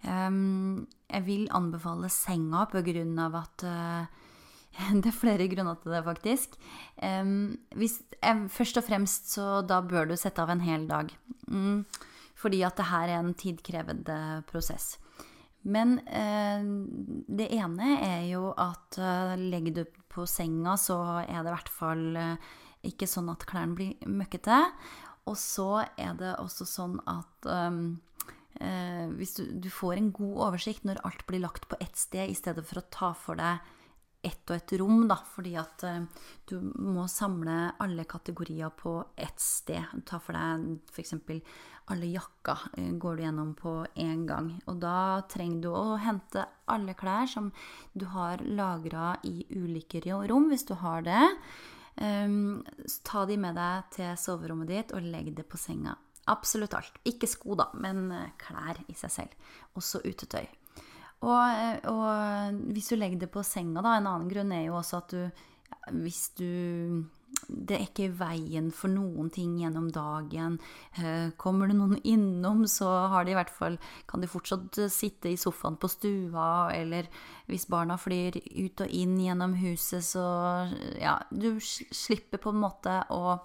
Um, 0.07 0.87
jeg 1.11 1.25
vil 1.27 1.49
anbefale 1.55 2.07
senga 2.13 2.69
på 2.71 2.85
grunn 2.87 3.17
av 3.19 3.35
at 3.41 3.65
uh, 3.67 4.27
Det 5.03 5.11
er 5.11 5.17
flere 5.17 5.49
grunner 5.51 5.79
til 5.83 5.95
det, 5.95 6.05
faktisk. 6.07 6.55
Um, 7.03 7.59
hvis, 7.75 7.99
um, 8.23 8.47
først 8.53 8.79
og 8.79 8.87
fremst 8.87 9.33
så 9.35 9.61
da 9.67 9.81
bør 9.83 10.11
du 10.11 10.15
sette 10.19 10.43
av 10.43 10.53
en 10.55 10.63
hel 10.63 10.87
dag. 10.91 11.11
Mm, 11.51 11.83
fordi 12.39 12.63
at 12.67 12.79
det 12.79 12.87
her 12.93 13.11
er 13.11 13.19
en 13.19 13.35
tidkrevende 13.35 14.19
prosess. 14.51 14.97
Men 15.67 15.99
uh, 16.07 16.63
det 17.27 17.51
ene 17.59 17.99
er 18.07 18.29
jo 18.31 18.53
at 18.55 19.01
uh, 19.03 19.35
legger 19.35 19.81
du 19.81 19.85
på 20.09 20.27
senga, 20.31 20.77
så 20.79 21.01
er 21.25 21.43
det 21.43 21.51
i 21.51 21.57
hvert 21.57 21.75
fall 21.75 22.07
uh, 22.15 22.55
ikke 22.87 23.09
sånn 23.11 23.33
at 23.33 23.47
klærne 23.49 23.75
blir 23.77 24.09
møkkete. 24.09 24.63
Og 25.29 25.37
så 25.39 25.85
er 26.01 26.15
det 26.19 26.37
også 26.41 26.67
sånn 26.69 26.99
at 27.09 27.49
um, 27.49 27.99
hvis 29.15 29.37
du, 29.37 29.43
du 29.63 29.69
får 29.71 29.99
en 29.99 30.09
god 30.11 30.39
oversikt 30.49 30.87
når 30.89 31.03
alt 31.07 31.27
blir 31.29 31.45
lagt 31.45 31.69
på 31.71 31.79
ett 31.85 31.95
sted, 32.01 32.27
i 32.27 32.35
stedet 32.35 32.65
for 32.67 32.81
å 32.81 32.89
ta 32.91 33.13
for 33.15 33.39
deg 33.39 33.61
ett 34.23 34.51
og 34.51 34.57
ett 34.57 34.73
rom, 34.81 35.05
da, 35.09 35.17
fordi 35.31 35.55
at 35.61 35.85
uh, 35.87 36.03
du 36.49 36.59
må 36.75 37.07
samle 37.11 37.75
alle 37.79 38.07
kategorier 38.09 38.73
på 38.75 38.97
ett 39.17 39.41
sted. 39.41 39.85
Ta 40.09 40.19
for 40.23 40.35
deg 40.35 40.91
f.eks. 40.91 41.14
alle 41.93 42.11
jakker 42.11 42.67
uh, 42.75 42.91
går 42.99 43.17
du 43.17 43.25
gjennom 43.25 43.55
på 43.59 43.75
én 43.95 44.27
gang. 44.29 44.51
Og 44.67 44.83
da 44.83 45.23
trenger 45.31 45.62
du 45.62 45.71
å 45.71 45.99
hente 46.03 46.49
alle 46.67 46.97
klær 46.99 47.31
som 47.31 47.53
du 47.95 48.09
har 48.11 48.43
lagra 48.43 49.14
i 49.29 49.45
ulike 49.55 50.03
rom, 50.03 50.51
hvis 50.51 50.67
du 50.67 50.75
har 50.83 51.07
det. 51.07 51.25
Um, 51.99 52.61
ta 53.03 53.25
de 53.27 53.39
med 53.41 53.57
deg 53.59 53.89
til 53.97 54.13
soverommet 54.21 54.71
ditt 54.71 54.95
og 54.95 55.07
legg 55.07 55.33
det 55.37 55.47
på 55.51 55.59
senga. 55.61 55.97
Absolutt 56.29 56.77
alt. 56.77 57.01
Ikke 57.09 57.29
sko, 57.31 57.57
da, 57.59 57.71
men 57.81 58.13
klær 58.41 58.79
i 58.87 58.95
seg 58.97 59.15
selv. 59.15 59.53
Også 59.79 60.03
utetøy. 60.05 60.47
Og, 61.27 61.87
og, 61.91 62.59
hvis 62.71 62.93
du 62.93 62.99
legger 62.99 63.25
det 63.25 63.31
på 63.35 63.43
senga, 63.43 63.83
da 63.83 63.97
En 63.99 64.07
annen 64.07 64.29
grunn 64.31 64.53
er 64.55 64.69
jo 64.69 64.77
også 64.79 65.01
at 65.01 65.15
du 65.17 65.25
Hvis 66.05 66.29
du 66.39 66.47
det 67.49 67.77
er 67.77 67.85
ikke 67.87 68.09
veien 68.19 68.69
for 68.75 68.93
noen 68.93 69.31
ting 69.33 69.57
gjennom 69.61 69.88
dagen. 69.93 70.59
Eh, 71.01 71.31
kommer 71.41 71.71
det 71.71 71.79
noen 71.79 71.99
innom, 72.05 72.64
så 72.69 72.88
har 73.12 73.25
de 73.25 73.33
i 73.33 73.38
hvert 73.38 73.53
fall, 73.53 73.79
kan 74.09 74.25
de 74.25 74.31
fortsatt 74.31 74.81
sitte 74.93 75.33
i 75.33 75.38
sofaen 75.41 75.79
på 75.81 75.91
stua. 75.93 76.71
Eller 76.77 77.09
hvis 77.49 77.69
barna 77.71 77.99
flyr 78.01 78.37
ut 78.37 78.85
og 78.85 78.97
inn 79.01 79.17
gjennom 79.21 79.57
huset, 79.61 80.05
så 80.05 80.25
ja, 81.01 81.19
du 81.31 81.57
slipper 81.61 82.43
på 82.43 82.53
en 82.53 82.62
måte 82.64 82.99
å, 83.17 83.38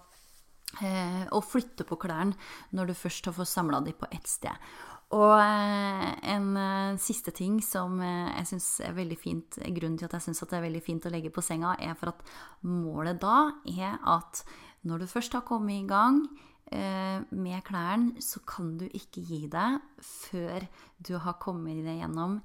eh, 0.82 1.24
å 1.32 1.44
flytte 1.44 1.88
på 1.88 2.00
klærne 2.04 2.36
når 2.76 2.92
du 2.92 2.98
først 2.98 3.32
har 3.32 3.38
fått 3.40 3.52
samla 3.56 3.84
de 3.86 3.96
på 3.96 4.12
ett 4.12 4.28
sted. 4.28 4.74
Og 5.14 5.34
eh, 5.38 6.06
en 6.34 6.48
eh, 6.58 6.96
siste 7.02 7.34
ting 7.36 7.60
som 7.64 8.00
eh, 8.02 8.32
jeg 8.40 8.54
syns 8.54 8.70
er 8.88 8.96
veldig 8.98 9.18
fint, 9.20 9.60
grunnen 9.76 10.00
til 10.00 10.08
at 10.08 10.16
jeg 10.18 10.28
syns 10.28 10.42
det 10.46 10.58
er 10.58 10.66
veldig 10.66 10.82
fint 10.86 11.06
å 11.06 11.12
legge 11.14 11.34
på 11.34 11.44
senga, 11.46 11.76
er 11.78 11.98
for 12.00 12.14
at 12.14 12.24
målet 12.66 13.22
da 13.22 13.52
er 13.70 14.00
at 14.10 14.42
når 14.88 15.04
du 15.04 15.12
først 15.12 15.38
har 15.38 15.46
kommet 15.48 15.78
i 15.78 15.88
gang 15.88 16.26
med 16.74 17.62
klærne, 17.68 18.18
så 18.24 18.40
kan 18.50 18.72
du 18.80 18.88
ikke 18.88 19.22
gi 19.22 19.44
deg 19.52 19.78
før 20.02 20.64
du 21.06 21.12
har 21.22 21.36
kommet 21.44 21.84
deg 21.86 22.00
gjennom 22.00 22.40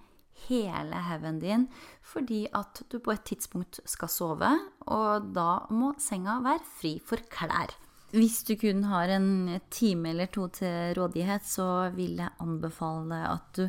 hele 0.47 1.01
haugen 1.07 1.41
din, 1.41 1.65
fordi 2.05 2.43
at 2.53 2.83
du 2.93 2.99
på 3.01 3.15
et 3.15 3.25
tidspunkt 3.31 3.81
skal 3.89 4.13
sove, 4.13 4.53
og 4.91 5.33
da 5.33 5.65
må 5.73 5.95
senga 6.03 6.39
være 6.45 6.67
fri 6.77 6.99
for 7.01 7.25
klær. 7.33 7.73
Hvis 8.09 8.41
du 8.49 8.55
kun 8.57 8.87
har 8.89 9.11
en 9.13 9.59
time 9.69 10.15
eller 10.15 10.31
to 10.33 10.47
til 10.49 10.95
rådighet, 10.97 11.45
så 11.45 11.91
vil 11.93 12.17
jeg 12.23 12.41
anbefale 12.41 13.19
at 13.29 13.51
du 13.59 13.67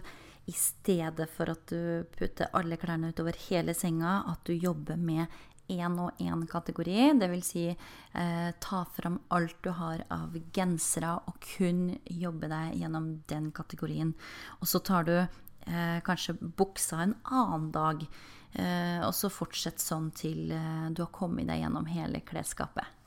i 0.50 0.54
stedet 0.56 1.28
for 1.30 1.52
at 1.52 1.66
du 1.70 2.06
putter 2.16 2.50
alle 2.58 2.78
klærne 2.80 3.12
utover 3.12 3.36
hele 3.50 3.76
senga, 3.78 4.24
at 4.32 4.42
du 4.48 4.56
jobber 4.56 4.98
med 4.98 5.28
én 5.70 5.98
og 6.02 6.18
én 6.24 6.46
kategori. 6.50 7.12
Dvs. 7.20 7.50
Si, 7.52 7.66
eh, 7.68 8.52
ta 8.60 8.86
fram 8.86 9.20
alt 9.30 9.60
du 9.62 9.70
har 9.76 10.06
av 10.10 10.34
gensere, 10.56 11.20
og 11.28 11.38
kun 11.44 12.00
jobbe 12.06 12.50
deg 12.50 12.80
gjennom 12.82 13.12
den 13.28 13.52
kategorien. 13.52 14.16
Og 14.62 14.68
så 14.68 14.80
tar 14.80 15.04
du 15.04 15.18
eh, 15.20 16.00
kanskje 16.02 16.40
buksa 16.40 17.04
en 17.04 17.16
annen 17.26 17.72
dag. 17.72 18.08
Eh, 18.54 19.02
og 19.06 19.14
så 19.14 19.30
fortsett 19.30 19.80
sånn 19.84 20.10
til 20.18 20.50
eh, 20.52 20.90
du 20.90 21.04
har 21.04 21.14
kommet 21.14 21.52
deg 21.52 21.62
gjennom 21.62 21.86
hele 21.86 22.24
klesskapet. 22.26 22.99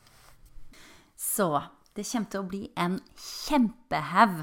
Så 1.22 1.48
det 1.92 2.06
kommer 2.08 2.32
til 2.32 2.42
å 2.42 2.48
bli 2.48 2.62
en 2.80 2.98
kjempehaug. 3.14 4.42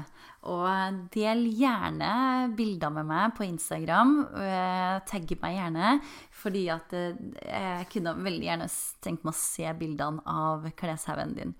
Og 0.50 1.00
del 1.12 1.42
gjerne 1.52 2.12
bilder 2.56 2.94
med 2.94 3.08
meg 3.10 3.34
på 3.36 3.44
Instagram. 3.44 4.14
Eh, 4.40 4.94
tagg 5.10 5.34
meg 5.42 5.58
gjerne, 5.58 5.90
fordi 6.32 6.64
at 6.72 6.94
eh, 6.96 7.18
jeg 7.44 7.90
kunne 7.92 8.16
veldig 8.24 8.48
gjerne 8.48 8.70
tenkt 9.04 9.26
meg 9.26 9.34
å 9.34 9.40
se 9.42 9.76
bildene 9.76 10.24
av 10.24 10.64
kleshaugen 10.78 11.36
din. 11.36 11.54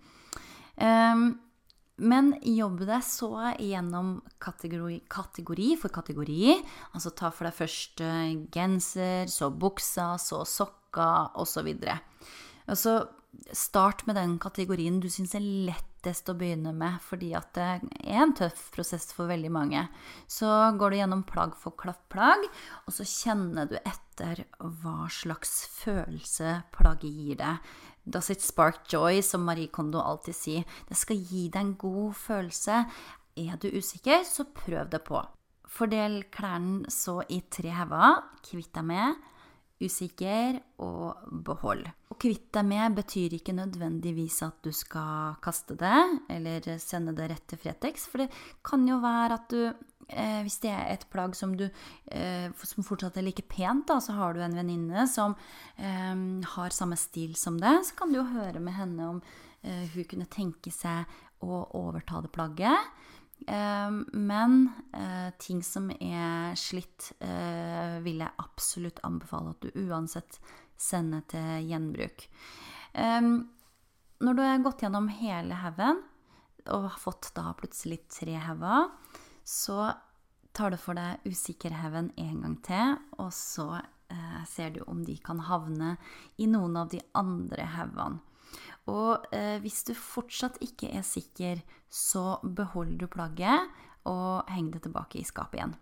Um, 0.80 1.26
men 2.00 2.33
jobb 2.40 2.87
deg 2.88 3.04
så 3.04 3.35
gjennom 3.61 4.14
kategori, 4.40 5.02
kategori, 5.12 5.74
for 5.83 5.92
kategori. 5.92 6.54
Altså 6.94 7.12
ta 7.12 7.28
for 7.35 7.50
deg 7.50 7.59
først 7.59 8.00
eh, 8.06 8.38
genser, 8.54 9.28
så 9.28 9.50
buksa, 9.52 10.14
så 10.16 10.46
sokker 10.48 11.37
osv. 11.42 11.68
Altså 12.64 12.94
start 13.53 14.07
med 14.07 14.16
den 14.19 14.38
kategorien 14.43 14.99
du 15.01 15.09
syns 15.11 15.35
er 15.38 15.45
lettest 15.45 16.29
å 16.31 16.37
begynne 16.38 16.73
med, 16.77 16.99
fordi 17.05 17.33
at 17.38 17.51
det 17.57 17.66
er 17.66 17.85
en 18.21 18.35
tøff 18.37 18.69
prosess 18.75 19.11
for 19.14 19.31
veldig 19.31 19.51
mange. 19.55 19.85
Så 20.31 20.49
går 20.79 20.90
du 20.90 20.99
gjennom 20.99 21.25
plagg 21.29 21.55
for 21.59 21.77
plagg, 22.12 22.47
og 22.87 22.97
så 22.97 23.07
kjenner 23.07 23.71
du 23.71 23.77
etter 23.81 24.45
hva 24.59 25.09
slags 25.12 25.64
følelse 25.81 26.61
plagget 26.75 27.11
gir 27.11 27.40
deg. 27.40 27.73
Does 28.05 28.31
it 28.33 28.43
spark 28.43 28.87
joy, 28.90 29.21
som 29.23 29.45
Marie 29.47 29.71
Kondo 29.71 30.01
alltid 30.01 30.35
sier. 30.37 30.79
Det 30.88 30.97
skal 30.99 31.21
gi 31.21 31.49
deg 31.49 31.61
en 31.61 31.75
god 31.79 32.16
følelse. 32.19 32.85
Er 33.38 33.61
du 33.61 33.69
usikker, 33.71 34.25
så 34.27 34.49
prøv 34.57 34.90
det 34.90 35.05
på. 35.07 35.21
Fordel 35.71 36.25
klærne 36.35 36.90
så 36.90 37.21
i 37.31 37.45
tre 37.53 37.71
hauger. 37.77 38.25
Kvitt 38.43 38.73
deg 38.75 38.88
med 38.88 39.30
usikker 39.81 40.59
og 40.85 41.29
behold. 41.47 41.87
Å 42.11 42.16
kvitte 42.21 42.59
deg 42.59 42.69
med 42.69 42.97
betyr 42.99 43.37
ikke 43.37 43.57
nødvendigvis 43.57 44.40
at 44.47 44.59
du 44.64 44.73
skal 44.77 45.38
kaste 45.43 45.77
det 45.81 46.01
eller 46.33 46.66
sende 46.83 47.14
det 47.16 47.31
rett 47.33 47.47
til 47.51 47.61
Fretex, 47.62 48.09
for 48.11 48.25
det 48.25 48.31
kan 48.66 48.85
jo 48.88 49.01
være 49.03 49.38
at 49.38 49.55
du 49.55 49.62
eh, 50.11 50.40
hvis 50.45 50.61
det 50.64 50.73
er 50.75 50.90
et 50.95 51.07
plagg 51.12 51.37
som 51.38 51.55
du 51.57 51.66
eh, 51.66 52.49
som 52.62 52.87
fortsatt 52.87 53.21
er 53.21 53.27
like 53.27 53.47
pent, 53.49 53.87
da, 53.88 54.01
så 54.05 54.16
har 54.19 54.37
du 54.37 54.43
en 54.45 54.59
venninne 54.59 55.07
som 55.11 55.37
eh, 55.77 56.16
har 56.57 56.77
samme 56.77 56.99
stil 57.01 57.37
som 57.38 57.61
det, 57.61 57.79
så 57.88 57.97
kan 57.99 58.12
du 58.12 58.21
jo 58.21 58.29
høre 58.35 58.61
med 58.62 58.77
henne 58.77 59.12
om 59.16 59.23
eh, 59.62 59.87
hun 59.95 60.09
kunne 60.11 60.29
tenke 60.31 60.75
seg 60.75 61.09
å 61.40 61.64
overta 61.79 62.21
det 62.21 62.33
plagget. 62.35 62.90
Eh, 63.46 63.90
men 64.12 64.57
eh, 64.96 65.31
ting 65.40 65.62
som 65.66 65.90
er 65.96 66.57
slitt, 66.59 67.12
vil 68.00 68.22
jeg 68.22 68.40
absolutt 68.40 69.00
anbefale 69.07 69.55
at 69.55 69.64
du 69.64 69.87
uansett 69.87 70.38
sender 70.81 71.24
til 71.29 71.66
gjenbruk. 71.68 72.24
Når 74.20 74.37
du 74.37 74.40
har 74.42 74.62
gått 74.64 74.83
gjennom 74.85 75.09
hele 75.12 75.59
haugen, 75.61 76.00
og 76.68 76.88
har 76.88 77.00
fått 77.00 77.31
da 77.37 77.53
plutselig 77.59 78.03
tre 78.12 78.37
hauger, 78.40 78.88
så 79.44 79.90
tar 80.53 80.72
du 80.74 80.79
for 80.81 80.98
deg 80.98 81.24
usikkerhaugen 81.29 82.11
en 82.20 82.40
gang 82.44 82.57
til, 82.66 82.96
og 83.18 83.31
så 83.35 83.68
eh, 83.79 84.42
ser 84.48 84.74
du 84.74 84.83
om 84.87 85.05
de 85.07 85.16
kan 85.22 85.40
havne 85.46 85.94
i 86.38 86.48
noen 86.50 86.76
av 86.81 86.90
de 86.92 87.00
andre 87.18 87.68
haugene. 87.76 88.20
Og 88.90 89.31
eh, 89.35 89.59
hvis 89.62 89.85
du 89.87 89.94
fortsatt 89.94 90.59
ikke 90.64 90.90
er 90.90 91.07
sikker, 91.07 91.62
så 91.90 92.40
beholder 92.42 92.98
du 93.05 93.07
plagget 93.11 93.70
og 94.11 94.50
henger 94.50 94.79
det 94.79 94.85
tilbake 94.88 95.20
i 95.20 95.26
skapet 95.29 95.61
igjen. 95.61 95.79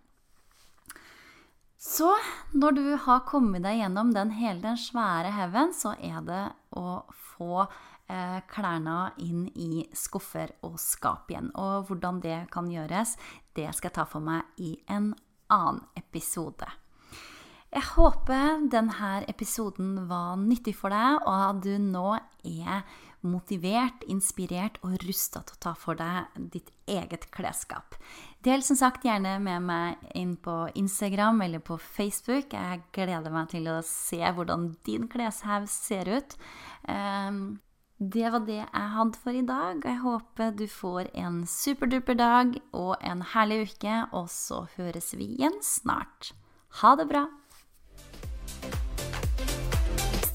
Så 1.79 2.11
når 2.51 2.75
du 2.75 2.85
har 3.05 3.23
kommet 3.27 3.63
deg 3.63 3.79
gjennom 3.79 4.11
den 4.11 4.33
hele 4.35 4.59
den 4.61 4.79
svære 4.79 5.31
haugen, 5.31 5.71
så 5.73 5.93
er 5.95 6.19
det 6.27 6.43
å 6.75 6.99
få 7.35 7.69
Eh, 8.09 8.39
klærne 8.49 9.11
inn 9.21 9.43
i 9.53 9.83
skuffer 9.93 10.49
og 10.65 10.79
skap 10.81 11.29
igjen. 11.29 11.51
Og 11.53 11.85
hvordan 11.85 12.17
det 12.23 12.39
kan 12.49 12.65
gjøres, 12.71 13.13
det 13.53 13.67
skal 13.77 13.91
jeg 13.91 13.97
ta 13.99 14.05
for 14.09 14.25
meg 14.25 14.47
i 14.57 14.71
en 14.89 15.11
annen 15.53 15.83
episode. 15.99 16.65
Jeg 17.69 17.85
håper 17.91 18.63
denne 18.73 19.11
episoden 19.29 20.07
var 20.09 20.39
nyttig 20.41 20.73
for 20.79 20.89
deg, 20.89 21.19
og 21.21 21.35
at 21.51 21.61
du 21.61 21.75
nå 21.77 22.15
er 22.17 22.81
motivert, 23.21 24.05
inspirert 24.09 24.79
og 24.81 24.95
rusta 25.03 25.41
til 25.43 25.57
å 25.57 25.61
ta 25.65 25.73
for 25.77 25.99
deg 25.99 26.49
ditt 26.53 26.71
eget 26.89 27.27
klesskap. 27.35 27.97
Del 28.45 28.63
som 28.65 28.79
sagt 28.79 29.05
gjerne 29.05 29.35
med 29.43 29.65
meg 29.67 30.11
inn 30.17 30.33
på 30.39 30.69
Instagram 30.79 31.43
eller 31.45 31.61
på 31.61 31.77
Facebook. 31.77 32.55
Jeg 32.55 32.83
gleder 32.95 33.33
meg 33.33 33.51
til 33.51 33.67
å 33.69 33.79
se 33.85 34.21
hvordan 34.23 34.71
din 34.87 35.09
kleshaug 35.11 35.67
ser 35.69 36.09
ut. 36.09 36.37
Um, 36.87 37.59
det 37.99 38.31
var 38.31 38.45
det 38.47 38.61
jeg 38.61 38.93
hadde 38.95 39.19
for 39.19 39.35
i 39.35 39.43
dag. 39.45 39.83
Jeg 39.83 40.01
håper 40.05 40.55
du 40.55 40.65
får 40.71 41.11
en 41.19 41.43
superduper 41.45 42.17
dag 42.17 42.55
og 42.71 42.95
en 43.03 43.25
herlig 43.35 43.65
uke, 43.67 43.99
og 44.15 44.31
så 44.31 44.63
høres 44.77 45.11
vi 45.19 45.35
igjen 45.35 45.59
snart. 45.61 46.31
Ha 46.79 46.95
det 46.95 47.09
bra! 47.11 47.27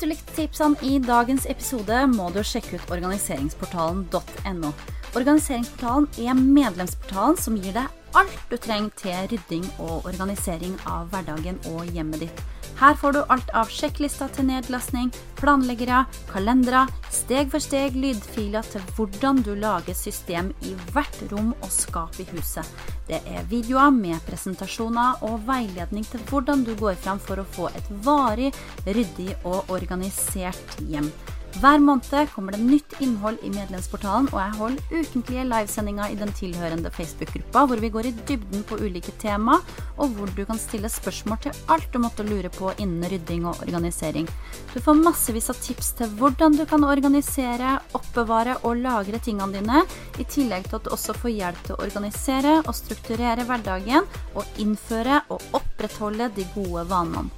Du 0.05 0.11
likte 0.11 0.35
tipsene 0.37 0.77
i 0.85 0.99
dagens 1.01 1.47
episode, 1.49 2.03
må 2.13 2.29
du 2.35 2.43
sjekke 2.45 2.77
ut 2.77 2.91
organiseringsportalen.no. 2.93 4.73
Organiseringsportalen 5.17 6.09
er 6.21 6.37
medlemsportalen 6.37 7.39
som 7.41 7.57
gir 7.57 7.73
deg 7.77 8.04
alt 8.19 8.35
du 8.51 8.57
trenger 8.57 8.91
til 8.99 9.31
rydding 9.33 9.65
og 9.79 10.09
organisering 10.09 10.77
av 10.91 11.09
hverdagen 11.13 11.61
og 11.75 11.87
hjemmet 11.91 12.27
ditt. 12.27 12.45
Her 12.75 12.97
får 12.99 13.13
du 13.15 13.21
alt 13.31 13.51
av 13.55 13.71
sjekklister 13.71 14.31
til 14.35 14.49
nedlastning, 14.49 15.13
planleggere, 15.39 16.01
kalendere, 16.27 16.89
steg 17.15 17.53
for 17.53 17.63
steg 17.63 17.95
lydfiler 17.99 18.67
til 18.67 18.83
hvordan 18.97 19.45
du 19.47 19.53
lager 19.55 19.95
system 19.95 20.51
i 20.67 20.75
hvert 20.91 21.21
rom 21.31 21.53
og 21.61 21.71
skap 21.71 22.19
i 22.19 22.27
huset. 22.33 22.67
Det 23.07 23.21
er 23.31 23.47
videoer 23.51 23.95
med 23.95 24.19
presentasjoner 24.27 25.23
og 25.29 25.45
veiledning 25.47 26.07
til 26.09 26.25
hvordan 26.31 26.67
du 26.67 26.75
går 26.81 26.99
fram 26.99 27.23
for 27.23 27.39
å 27.39 27.47
få 27.57 27.71
et 27.79 27.95
varig, 28.07 28.51
ryddig 28.89 29.31
og 29.45 29.71
organisert 29.71 30.79
hjem. 30.83 31.13
Hver 31.63 31.79
måned 31.79 32.31
kommer 32.35 32.53
det 32.53 32.65
nytt 32.67 32.97
innhold 32.99 33.39
i 33.47 33.51
medlemsportalen, 33.55 34.27
og 34.33 34.41
jeg 34.41 34.57
holder 34.59 34.97
ukentlige 35.05 35.45
livesendinger 35.47 36.11
i 36.11 36.17
den 36.19 36.33
tilhørende 36.35 36.91
Facebook-gruppa, 36.91 37.63
hvor 37.71 37.79
vi 37.79 37.91
går 37.95 38.09
i 38.09 38.13
dybden 38.27 38.65
på 38.67 38.81
ulike 38.83 39.15
tema, 39.23 39.61
og 39.95 40.17
hvor 40.17 40.33
du 40.35 40.43
kan 40.49 40.59
stille 40.59 40.91
spørsmål 40.91 41.39
til 41.45 41.63
alt 41.71 41.87
du 41.95 42.01
måtte 42.03 42.27
lure 42.27 42.51
på 42.51 42.73
innen 42.83 43.07
rydding 43.07 43.47
og 43.47 43.63
organisering. 43.63 44.27
Du 44.75 44.81
får 44.83 44.99
massevis 44.99 45.51
av 45.55 45.63
tips 45.63 45.95
til 46.01 46.11
hvordan 46.19 46.59
du 46.59 46.67
kan 46.67 46.91
organisere, 46.91 47.79
oppbevare 47.95 48.59
og 48.67 48.83
lagre 48.83 49.23
tingene 49.23 49.55
dine, 49.55 49.87
i 50.19 50.27
tillegg 50.27 50.67
til 50.67 50.81
at 50.81 50.89
du 50.89 50.95
også 50.99 51.15
får 51.23 51.37
hjelp 51.39 51.67
til 51.69 51.79
å 51.79 51.83
organisere 51.87 52.61
og 52.65 52.75
strukturere 52.75 53.47
hverdagen, 53.47 54.11
og 54.35 54.59
innføre 54.59 55.23
og 55.31 55.55
opprettholde 55.55 56.33
de 56.35 56.51
gode 56.59 56.89
vanene. 56.91 57.31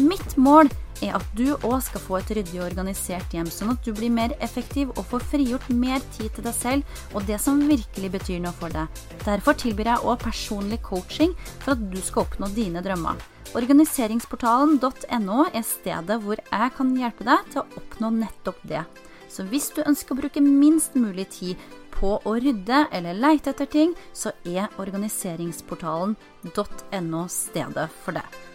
Mitt 0.00 0.38
mål 0.40 0.70
er 0.70 0.89
er 1.02 1.16
at 1.18 1.26
du 1.36 1.48
òg 1.56 1.80
skal 1.84 2.04
få 2.04 2.20
et 2.20 2.32
ryddig 2.36 2.60
og 2.60 2.68
organisert 2.68 3.34
hjem, 3.34 3.50
sånn 3.50 3.74
at 3.74 3.84
du 3.84 3.92
blir 3.96 4.12
mer 4.12 4.34
effektiv 4.44 4.92
og 4.96 5.06
får 5.10 5.26
frigjort 5.32 5.66
mer 5.72 6.00
tid 6.16 6.30
til 6.36 6.46
deg 6.46 6.56
selv 6.56 7.14
og 7.14 7.26
det 7.28 7.40
som 7.42 7.60
virkelig 7.68 8.10
betyr 8.16 8.40
noe 8.44 8.56
for 8.60 8.72
deg. 8.74 9.02
Derfor 9.24 9.58
tilbyr 9.58 9.94
jeg 9.94 10.06
òg 10.06 10.24
personlig 10.24 10.80
coaching 10.86 11.32
for 11.60 11.74
at 11.74 11.82
du 11.92 12.00
skal 12.04 12.26
oppnå 12.26 12.46
dine 12.56 12.84
drømmer. 12.84 13.16
Organiseringsportalen.no 13.58 15.38
er 15.50 15.64
stedet 15.66 16.18
hvor 16.22 16.38
jeg 16.38 16.74
kan 16.76 16.88
hjelpe 16.98 17.24
deg 17.26 17.38
til 17.50 17.58
å 17.64 17.70
oppnå 17.80 18.08
nettopp 18.20 18.60
det. 18.70 18.84
Så 19.30 19.46
hvis 19.46 19.70
du 19.74 19.80
ønsker 19.86 20.14
å 20.14 20.20
bruke 20.22 20.40
minst 20.42 20.94
mulig 20.98 21.26
tid 21.34 21.56
på 21.94 22.20
å 22.26 22.32
rydde 22.40 22.78
eller 22.96 23.14
leite 23.14 23.50
etter 23.52 23.66
ting, 23.70 23.94
så 24.12 24.30
er 24.46 24.68
organiseringsportalen.no 24.82 27.28
stedet 27.30 27.88
for 28.02 28.12
det. 28.18 28.49